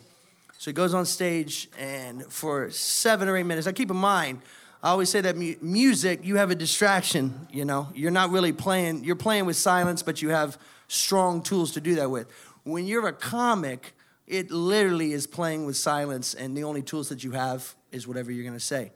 [0.57, 3.67] So he goes on stage, and for seven or eight minutes.
[3.67, 4.41] Now, keep in mind,
[4.81, 7.47] I always say that mu- music, you have a distraction.
[7.51, 9.03] You know, you're not really playing.
[9.03, 12.27] You're playing with silence, but you have strong tools to do that with.
[12.63, 13.93] When you're a comic,
[14.25, 18.31] it literally is playing with silence, and the only tools that you have is whatever
[18.31, 18.91] you're gonna say.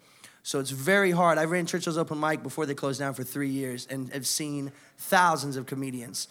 [0.46, 1.40] So it's very hard.
[1.40, 4.72] I ran Churchill's open mic before they closed down for three years, and have seen
[4.96, 6.28] thousands of comedians.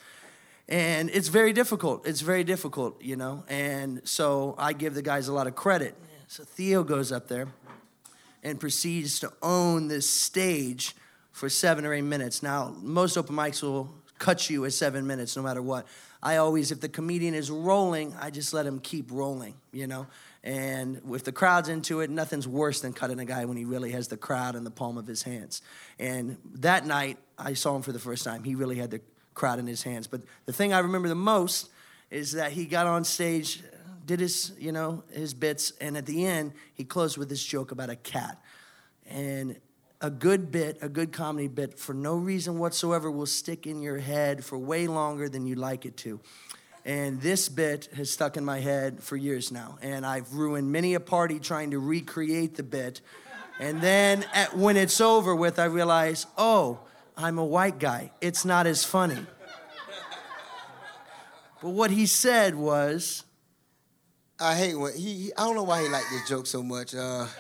[0.69, 2.07] And it's very difficult.
[2.07, 3.43] It's very difficult you know?
[3.49, 5.97] And so i give the guys a lot of credit.
[6.29, 7.49] So theo goes up there
[8.45, 10.95] and proceeds to own this stage
[11.33, 12.41] for seven or eight minutes.
[12.41, 13.91] Now most open mics will
[14.21, 15.89] cut you at seven minutes no matter what.
[16.23, 20.07] I always if the comedian is rolling i just let him keep rolling you know
[20.45, 23.91] and with the crowd's into it nothing's worse than cutting a guy when he really
[23.91, 25.63] has the crowd in the palm of his hands
[25.99, 29.01] and that night i saw him for the first time he really had the
[29.35, 30.07] crowd in his hands.
[30.07, 31.69] But the thing I remember the most
[32.11, 33.63] is that he got on stage,
[34.07, 37.73] did his, you know, his bits, and at the end, he closed with this joke
[37.73, 38.41] about a cat.
[39.07, 39.57] And
[40.01, 43.99] a good bit, a good comedy bit, for no reason whatsoever, will stick in your
[43.99, 46.21] head for way longer than you'd like it to.
[46.87, 49.79] And this bit has stuck in my head for years now.
[49.81, 53.01] And I've ruined many a party trying to recreate the bit.
[53.59, 56.81] And then at, when it's over with, I realize, oh,
[57.17, 58.13] I'm a white guy.
[58.21, 59.25] It's not as funny.
[61.63, 63.25] But what he said was,
[64.39, 65.15] I hate when he.
[65.15, 66.95] he- I don't know why he liked this joke so much.
[66.95, 67.27] Uh,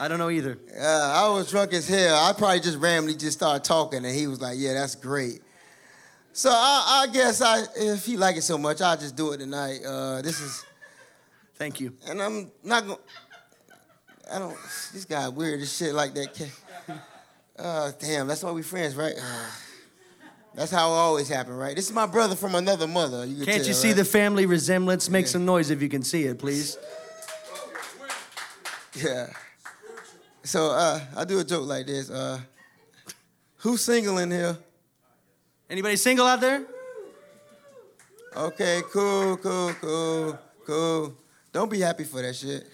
[0.00, 0.58] I don't know either.
[0.78, 2.16] uh, I was drunk as hell.
[2.16, 5.40] I probably just randomly just started talking, and he was like, "Yeah, that's great."
[6.36, 9.38] So I, I guess I, if he like it so much, I'll just do it
[9.38, 9.80] tonight.
[9.82, 10.66] Uh, this is,
[11.54, 11.94] Thank you.
[12.06, 12.98] and I'm not gonna.
[14.30, 14.54] I don't.
[14.92, 16.50] This guy weird as shit like that.
[17.58, 19.14] Uh, damn, that's why we friends, right?
[19.18, 19.46] Uh,
[20.54, 21.74] that's how it always happen, right?
[21.74, 23.24] This is my brother from another mother.
[23.24, 23.96] You can Can't tell, you see right?
[23.96, 25.08] the family resemblance?
[25.08, 26.76] Make some noise if you can see it, please.
[28.94, 29.28] Yeah.
[30.42, 32.10] So uh, I do a joke like this.
[32.10, 32.40] Uh,
[33.56, 34.58] who's single in here?
[35.68, 36.64] Anybody single out there?
[38.36, 41.16] Okay, cool, cool, cool, cool.
[41.52, 42.68] Don't be happy for that shit.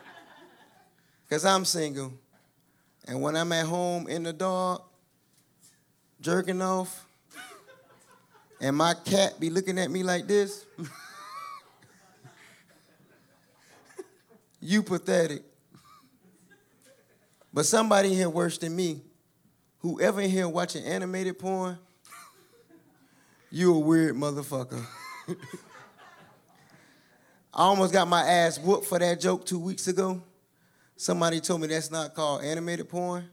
[1.28, 2.14] Cause I'm single.
[3.06, 4.82] And when I'm at home in the dark,
[6.20, 7.04] jerking off,
[8.62, 10.64] and my cat be looking at me like this,
[14.60, 15.42] you pathetic.
[17.52, 19.02] But somebody here worse than me,
[19.80, 21.78] whoever in here watching animated porn,
[23.50, 24.84] you a weird motherfucker.
[27.52, 30.22] I almost got my ass whooped for that joke two weeks ago.
[30.96, 33.28] Somebody told me that's not called animated porn.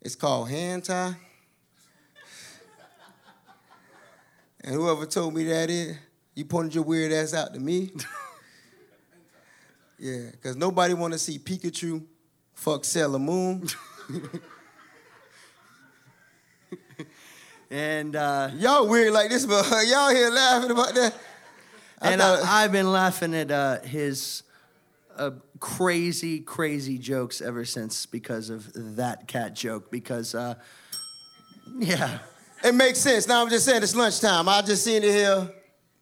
[0.00, 1.16] It's called hentai.
[4.60, 5.96] And whoever told me that is,
[6.34, 7.90] you pointed your weird ass out to me.
[9.98, 12.04] yeah, because nobody want to see Pikachu
[12.54, 13.66] fuck Sailor Moon.
[17.70, 21.14] And uh, Y'all weird like this, but y'all here laughing about that.
[22.00, 24.42] I and thought- I, I've been laughing at uh, his
[25.16, 29.90] uh, crazy, crazy jokes ever since because of that cat joke.
[29.90, 30.54] Because, uh,
[31.78, 32.18] yeah,
[32.62, 33.26] It makes sense.
[33.26, 34.48] Now I'm just saying it's lunchtime.
[34.48, 35.50] I just seen it here.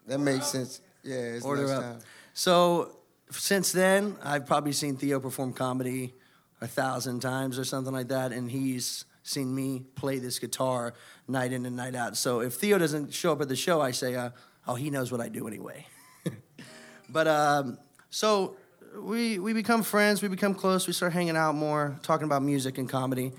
[0.06, 0.80] That makes sense.
[1.02, 1.96] Yeah, it's order lunchtime.
[1.96, 2.02] up.
[2.34, 2.96] So
[3.30, 6.12] since then, I've probably seen Theo perform comedy
[6.60, 10.94] a thousand times or something like that, and he's seen me play this guitar
[11.28, 12.16] night in and night out.
[12.16, 14.30] So if Theo doesn't show up at the show, I say, uh,
[14.66, 15.86] "Oh, he knows what I do anyway."
[17.08, 17.78] but um,
[18.10, 18.56] so
[18.98, 22.78] we we become friends, we become close, we start hanging out more, talking about music
[22.78, 23.32] and comedy,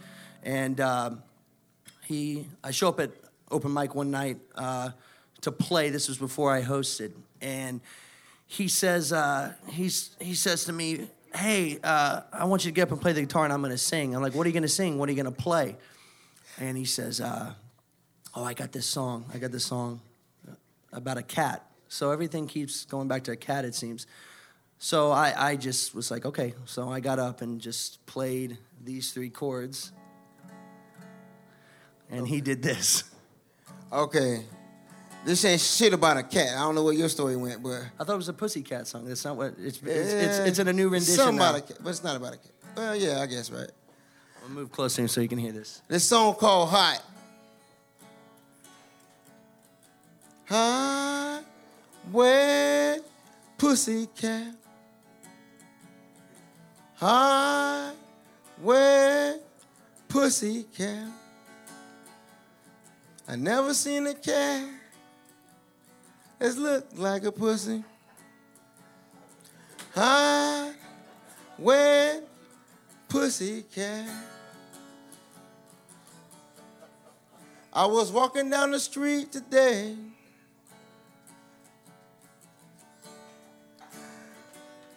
[0.43, 0.79] and.
[0.79, 1.23] um
[2.05, 3.11] he I show up at
[3.51, 4.91] open mic one night uh,
[5.41, 5.89] to play.
[5.89, 7.81] This was before I hosted, and
[8.47, 12.83] he says uh, he's he says to me, "Hey, uh, I want you to get
[12.83, 14.53] up and play the guitar, and I'm going to sing." I'm like, "What are you
[14.53, 14.97] going to sing?
[14.97, 15.77] What are you going to play?"
[16.57, 17.53] And he says, uh,
[18.35, 19.25] "Oh, I got this song.
[19.33, 20.01] I got this song
[20.91, 24.07] about a cat." So everything keeps going back to a cat, it seems.
[24.79, 26.53] So I, I just was like, okay.
[26.65, 29.91] So I got up and just played these three chords.
[32.09, 33.03] And he did this.
[33.91, 34.43] Okay.
[35.25, 36.49] This ain't shit about a cat.
[36.55, 39.05] I don't know where your story went, but I thought it was a Pussycat song.
[39.05, 39.81] That's not what it's.
[39.81, 41.15] It's, it's, it's in a new rendition.
[41.15, 41.49] Something now.
[41.49, 42.51] about a cat, but it's not about a cat.
[42.77, 43.71] Well, yeah, I guess right.
[44.43, 45.81] I'll move closer so you can hear this.
[45.87, 47.01] This song called Hot.
[50.47, 51.43] Hot,
[52.11, 53.01] wet,
[53.57, 54.53] pussycat.
[56.95, 57.93] Hot,
[58.61, 59.41] wet,
[60.07, 61.07] pussycat.
[63.27, 64.69] I never seen a cat
[66.37, 67.83] that's looked like a pussy.
[69.95, 70.73] Hot,
[71.57, 72.23] wet,
[73.09, 74.07] pussycat.
[77.73, 79.95] I was walking down the street today.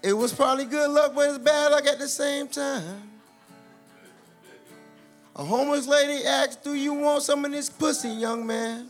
[0.08, 3.10] It was probably good luck, but it's bad luck at the same time.
[5.36, 8.88] A homeless lady asked, Do you want some of this pussy, young man?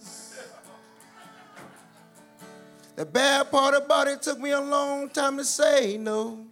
[2.94, 6.46] The bad part about it took me a long time to say no.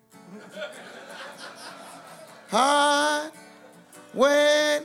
[2.51, 3.31] Hot,
[4.13, 4.85] wet,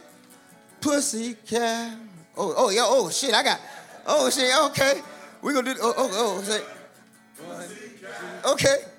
[0.79, 1.97] pussy cat.
[2.37, 3.59] Oh, oh, yo, oh, shit, I got,
[4.05, 5.01] oh, shit, okay.
[5.41, 6.43] We're gonna do, oh, oh,
[8.45, 8.90] oh, okay.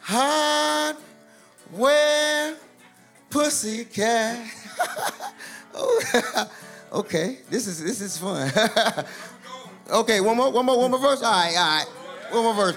[0.00, 0.96] Hot,
[1.72, 2.56] wet,
[3.28, 4.46] pussy cat.
[5.74, 6.50] oh,
[6.92, 8.50] okay, this is, this is fun.
[9.90, 11.22] okay, one more, one more, one more verse?
[11.22, 11.86] All right, all right,
[12.32, 12.76] one more verse.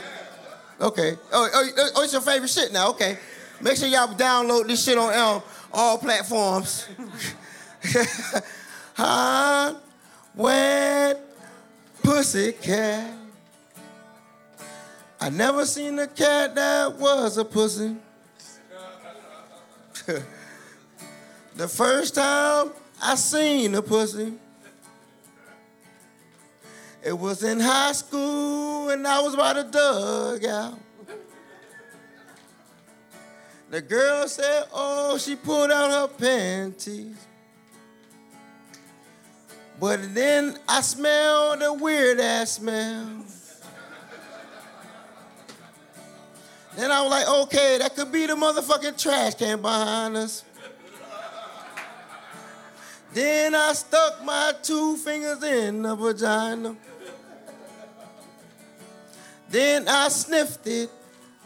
[0.81, 1.15] Okay.
[1.31, 2.89] Oh, oh, oh, it's your favorite shit now.
[2.89, 3.17] Okay.
[3.61, 6.87] Make sure y'all download this shit on um, all platforms.
[8.95, 9.81] Hot,
[10.35, 11.21] wet,
[12.03, 13.22] pussycat.
[15.23, 17.95] I never seen a cat that was a pussy.
[21.55, 22.71] the first time
[23.01, 24.33] I seen a pussy,
[27.01, 30.77] it was in high school and I was by the dugout.
[33.69, 37.15] The girl said, Oh, she pulled out her panties.
[39.79, 43.23] But then I smelled a weird ass smell.
[46.75, 50.43] Then I was like, okay, that could be the motherfucking trash can behind us.
[53.13, 56.75] Then I stuck my two fingers in the vagina.
[59.49, 60.89] Then I sniffed it.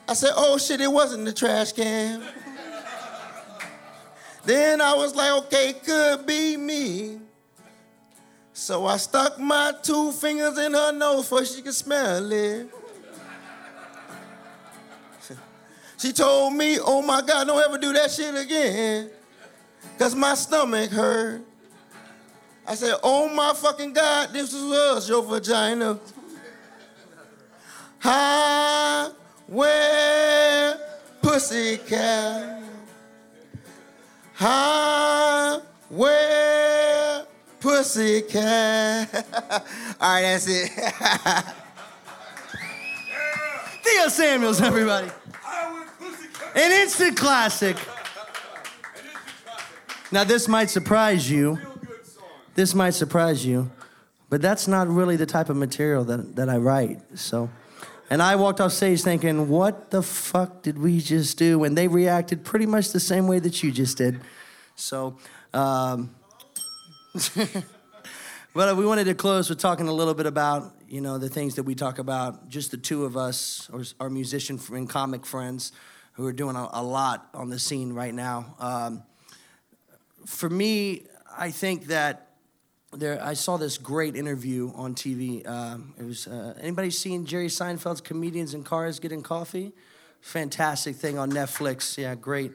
[0.08, 2.24] I said, oh shit, it wasn't the trash can.
[4.46, 7.20] Then I was like, okay, could be me.
[8.54, 12.70] So I stuck my two fingers in her nose so she could smell it.
[15.98, 19.10] She told me, oh my God, don't ever do that shit again.
[19.98, 21.42] Cause my stomach hurt.
[22.68, 26.00] I said, oh my fucking God, this was your vagina.
[28.00, 29.10] Hi,
[29.48, 30.78] where
[31.22, 32.64] pussycat?
[34.36, 37.26] Hi, where
[37.60, 39.10] pussy cat.
[40.00, 40.70] All right, that's it.
[43.84, 45.10] Theo Samuels, everybody.
[46.56, 47.78] An instant classic.
[50.12, 51.60] Now, this might surprise you.
[52.56, 53.70] This might surprise you,
[54.30, 57.02] but that's not really the type of material that, that I write.
[57.16, 57.50] So,
[58.10, 61.64] and I walked off stage thinking, what the fuck did we just do?
[61.64, 64.20] And they reacted pretty much the same way that you just did.
[64.76, 65.18] So,
[65.54, 66.16] um,
[68.58, 71.54] Well, we wanted to close with talking a little bit about, you know, the things
[71.58, 75.74] that we talk about, just the two of us, or our musician and comic friends
[76.18, 78.56] who are doing a, a lot on the scene right now.
[78.60, 79.04] Um,
[80.26, 81.04] for me,
[81.38, 82.30] I think that
[82.92, 85.48] there, I saw this great interview on TV.
[85.48, 89.74] Um, it was uh, anybody seen Jerry Seinfeld's Comedians in Cars Getting Coffee?
[90.22, 91.96] Fantastic thing on Netflix.
[92.00, 92.52] Yeah, great.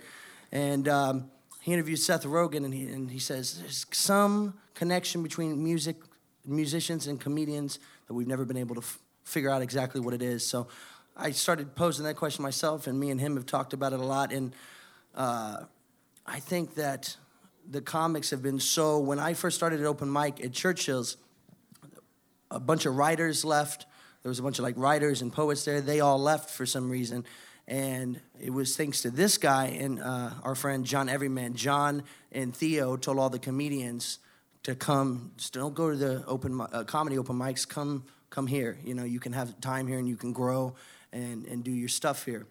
[0.50, 5.62] And um, he interviewed Seth Rogen, and he, and he says there's some connection between
[5.62, 5.96] music,
[6.44, 10.22] musicians, and comedians that we've never been able to f- figure out exactly what it
[10.22, 10.44] is.
[10.44, 10.66] So
[11.16, 14.04] I started posing that question myself, and me and him have talked about it a
[14.04, 14.32] lot.
[14.32, 14.54] And
[15.14, 15.64] uh,
[16.26, 17.16] I think that
[17.68, 18.98] the comics have been so.
[18.98, 21.16] When I first started at open mic at Churchill's,
[22.50, 23.86] a bunch of writers left.
[24.22, 25.80] There was a bunch of like writers and poets there.
[25.80, 27.24] They all left for some reason.
[27.66, 31.54] And it was thanks to this guy and uh, our friend John Everyman.
[31.54, 34.18] John and Theo told all the comedians
[34.64, 35.32] to come.
[35.52, 37.66] Don't go to the open uh, comedy open mics.
[37.66, 38.78] Come, come here.
[38.84, 40.74] You know, you can have time here and you can grow
[41.12, 42.46] and, and do your stuff here.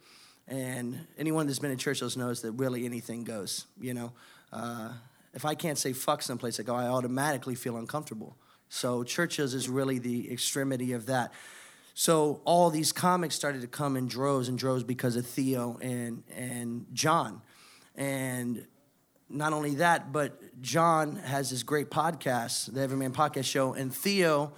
[0.48, 3.66] And anyone that's been at Churchill's knows that really anything goes.
[3.80, 4.12] You know,
[4.52, 4.94] uh,
[5.34, 8.36] if I can't say fuck someplace I go, I automatically feel uncomfortable.
[8.70, 11.32] So Churchill's is really the extremity of that.
[11.94, 16.24] So all these comics started to come in droves and droves because of Theo and
[16.36, 17.42] and John,
[17.96, 18.66] and
[19.30, 24.54] not only that, but John has this great podcast, the Everyman Podcast Show, and Theo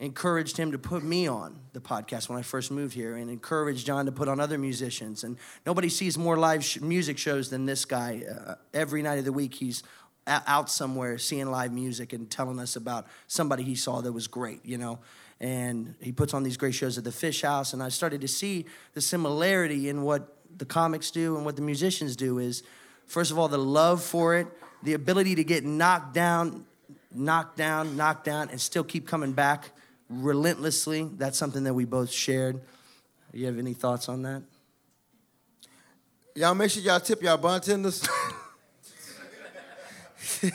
[0.00, 3.86] encouraged him to put me on the podcast when I first moved here, and encouraged
[3.86, 5.24] John to put on other musicians.
[5.24, 8.22] And nobody sees more live sh- music shows than this guy.
[8.28, 9.82] Uh, every night of the week, he's
[10.26, 14.26] o- out somewhere seeing live music and telling us about somebody he saw that was
[14.26, 14.98] great, you know.
[15.40, 18.28] And he puts on these great shows at the Fish House, and I started to
[18.28, 22.38] see the similarity in what the comics do and what the musicians do.
[22.38, 22.62] Is
[23.06, 24.48] first of all the love for it,
[24.82, 26.64] the ability to get knocked down,
[27.12, 29.70] knocked down, knocked down, and still keep coming back
[30.22, 31.08] relentlessly.
[31.16, 32.60] That's something that we both shared.
[33.32, 34.42] You have any thoughts on that?
[36.34, 38.06] Y'all make sure y'all tip y'all bartenders.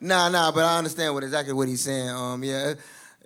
[0.00, 2.08] nah, nah, but I understand what exactly what he's saying.
[2.08, 2.74] Um, yeah,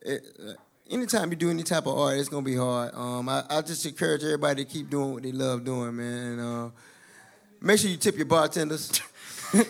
[0.02, 0.52] it, uh,
[0.90, 2.94] anytime you do any type of art, it's gonna be hard.
[2.94, 6.26] Um, I, I just encourage everybody to keep doing what they love doing, man.
[6.26, 6.70] And, uh,
[7.60, 9.00] make sure you tip your bartenders.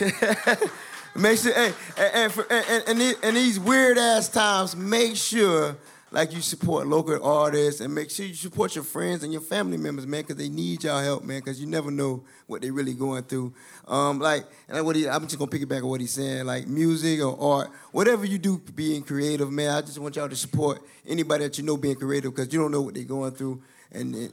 [1.14, 5.76] make sure, hey, and, and, and, and, these weird ass times, make sure
[6.12, 9.76] like you support local artists and make sure you support your friends and your family
[9.76, 12.94] members, man, because they need y'all help, man, because you never know what they're really
[12.94, 13.54] going through.
[13.86, 17.20] Um, like, and what he, I'm just gonna piggyback on what he's saying, like music
[17.20, 19.70] or art, whatever you do being creative, man.
[19.70, 22.72] I just want y'all to support anybody that you know being creative because you don't
[22.72, 24.32] know what they're going through, and, and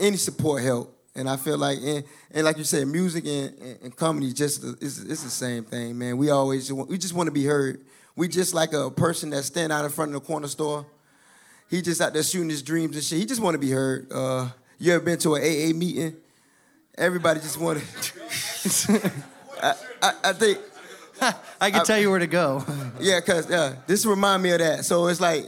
[0.00, 0.98] any support help.
[1.16, 4.64] And I feel like, and, and like you said, music and, and, and comedy just
[4.64, 6.16] is it's the same thing, man.
[6.16, 7.84] We always we just want to be heard.
[8.16, 10.86] We just like a person that stand out in front of the corner store.
[11.70, 13.18] He just out there shooting his dreams and shit.
[13.18, 14.12] He just want to be heard.
[14.12, 14.48] Uh,
[14.78, 16.16] you ever been to an AA meeting?
[16.96, 19.12] Everybody just want to.
[19.62, 20.58] I, I, I think,
[21.60, 22.64] I can tell you where to go.
[23.00, 24.84] yeah, cause yeah, this remind me of that.
[24.84, 25.46] So it's like,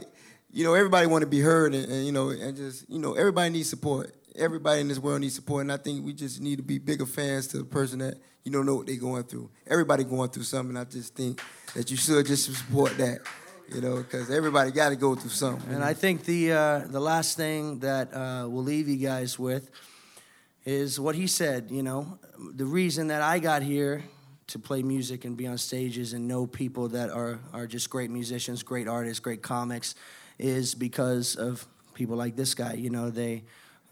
[0.51, 3.13] you know, everybody want to be heard, and, and you know, and just you know,
[3.13, 4.13] everybody needs support.
[4.37, 7.07] Everybody in this world needs support, and I think we just need to be bigger
[7.07, 9.49] fans to the person that you don't know what they're going through.
[9.65, 10.77] Everybody going through something.
[10.77, 11.41] I just think
[11.73, 13.19] that you should just support that,
[13.67, 15.73] you know, because everybody got to go through something.
[15.73, 19.71] And I think the uh, the last thing that uh, we'll leave you guys with
[20.65, 21.71] is what he said.
[21.71, 24.03] You know, the reason that I got here
[24.47, 28.11] to play music and be on stages and know people that are are just great
[28.11, 29.95] musicians, great artists, great comics,
[30.37, 31.65] is because of
[31.95, 32.73] people like this guy.
[32.73, 33.43] You know, they.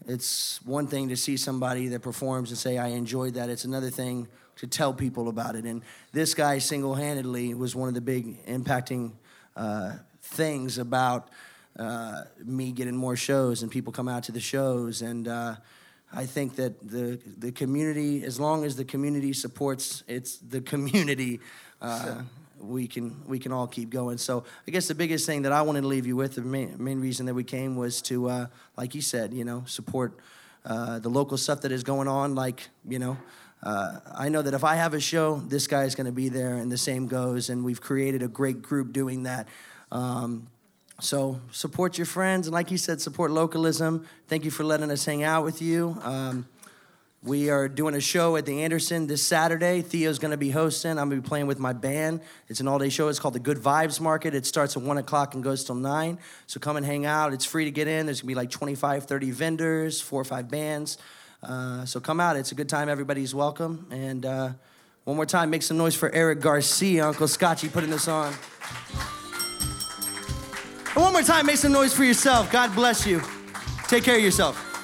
[0.06, 3.90] It's one thing to see somebody that performs and say, "I enjoyed that." It's another
[3.90, 5.64] thing to tell people about it.
[5.64, 5.82] And
[6.12, 9.12] this guy single handedly was one of the big impacting
[9.54, 9.92] uh,
[10.22, 11.28] things about
[11.78, 15.02] uh, me getting more shows and people come out to the shows.
[15.02, 15.56] And uh,
[16.12, 21.40] I think that the, the community, as long as the community supports it's the community,
[21.82, 22.22] uh,
[22.60, 24.18] we can we can all keep going.
[24.18, 26.82] So I guess the biggest thing that I wanted to leave you with, the main,
[26.82, 28.46] main reason that we came was to, uh,
[28.76, 30.18] like you said, you know, support
[30.64, 32.34] uh, the local stuff that is going on.
[32.34, 33.16] Like you know,
[33.62, 36.28] uh, I know that if I have a show, this guy is going to be
[36.28, 37.50] there, and the same goes.
[37.50, 39.48] And we've created a great group doing that.
[39.92, 40.48] Um,
[41.00, 44.06] so support your friends, and like you said, support localism.
[44.28, 45.98] Thank you for letting us hang out with you.
[46.02, 46.46] Um,
[47.26, 49.82] we are doing a show at the Anderson this Saturday.
[49.82, 50.92] Theo's going to be hosting.
[50.92, 52.20] I'm going to be playing with my band.
[52.48, 53.08] It's an all day show.
[53.08, 54.32] It's called the Good Vibes Market.
[54.32, 56.18] It starts at 1 o'clock and goes till 9.
[56.46, 57.32] So come and hang out.
[57.32, 58.06] It's free to get in.
[58.06, 60.98] There's going to be like 25, 30 vendors, four or five bands.
[61.42, 62.36] Uh, so come out.
[62.36, 62.88] It's a good time.
[62.88, 63.88] Everybody's welcome.
[63.90, 64.50] And uh,
[65.02, 68.32] one more time, make some noise for Eric Garcia, Uncle Scotchy, putting this on.
[70.94, 72.52] And one more time, make some noise for yourself.
[72.52, 73.20] God bless you.
[73.88, 74.75] Take care of yourself.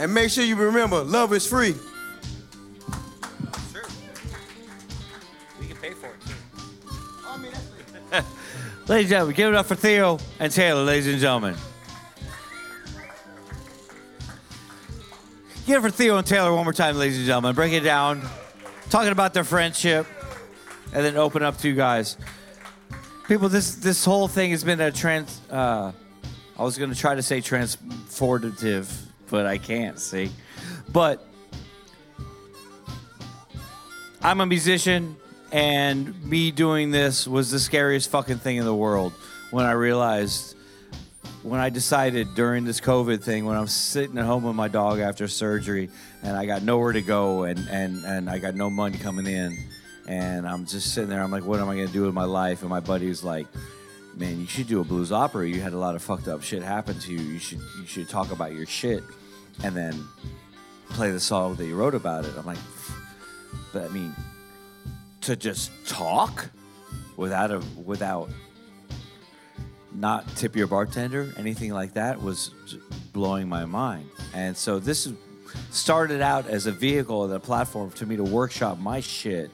[0.00, 1.74] And make sure you remember, love is free.
[3.70, 3.82] Sure.
[5.60, 6.32] We can pay for it too.
[8.88, 11.54] ladies and gentlemen, give it up for Theo and Taylor, ladies and gentlemen.
[15.66, 17.54] Give it for Theo and Taylor one more time, ladies and gentlemen.
[17.54, 18.22] Break it down,
[18.88, 20.06] talking about their friendship,
[20.94, 22.16] and then open up to you guys.
[23.28, 25.42] People, this this whole thing has been a trans.
[25.50, 25.92] Uh,
[26.58, 30.30] I was going to try to say transformative, but I can't see.
[30.92, 31.24] But
[34.22, 35.16] I'm a musician,
[35.52, 39.12] and me doing this was the scariest fucking thing in the world
[39.50, 40.56] when I realized,
[41.42, 44.98] when I decided during this COVID thing, when I'm sitting at home with my dog
[44.98, 45.88] after surgery,
[46.22, 49.56] and I got nowhere to go, and, and, and I got no money coming in,
[50.06, 52.60] and I'm just sitting there, I'm like, what am I gonna do with my life?
[52.60, 53.46] And my buddy's like,
[54.16, 55.48] man, you should do a blues opera.
[55.48, 57.20] You had a lot of fucked up shit happen to you.
[57.20, 59.02] You should you should talk about your shit,
[59.62, 60.04] and then
[60.90, 62.32] play the song that you wrote about it.
[62.36, 62.58] I'm like,
[63.72, 64.14] but I mean,
[65.22, 66.50] to just talk
[67.16, 68.30] without a without
[69.92, 72.50] not tip your bartender, anything like that was
[73.12, 74.08] blowing my mind.
[74.32, 75.14] And so this is-
[75.70, 79.50] started out as a vehicle and a platform to me to workshop my shit.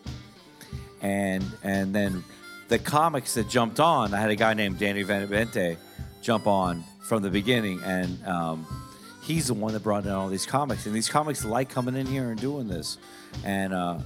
[1.01, 2.23] And and then
[2.69, 5.77] the comics that jumped on, I had a guy named Danny Benavente
[6.23, 8.67] jump on from the beginning, and um,
[9.27, 10.87] he's the one that brought in all these comics.
[10.87, 12.99] And these comics like coming in here and doing this,
[13.45, 13.99] and uh,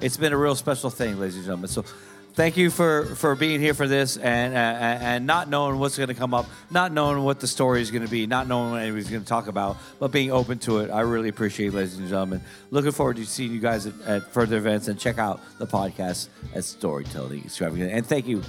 [0.00, 1.68] it's been a real special thing, ladies and gentlemen.
[1.68, 1.84] So
[2.34, 6.08] thank you for for being here for this and uh, and not knowing what's going
[6.08, 8.82] to come up, not knowing what the story is going to be, not knowing what
[8.82, 10.90] anybody's going to talk about, but being open to it.
[10.90, 12.42] I really appreciate, it, ladies and gentlemen.
[12.70, 16.28] Looking forward to seeing you guys at, at further events and check out the podcast
[16.54, 17.42] at Storytelling.
[17.90, 18.42] And thank you.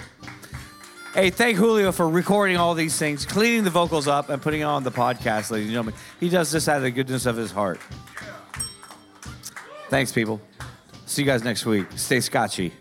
[1.14, 4.66] Hey, thank Julio for recording all these things, cleaning the vocals up, and putting it
[4.66, 5.96] on the podcast, ladies and gentlemen.
[6.20, 7.80] He does this out of the goodness of his heart.
[9.90, 10.40] Thanks, people.
[11.08, 11.88] See you guys next week.
[11.96, 12.74] Stay scotchy.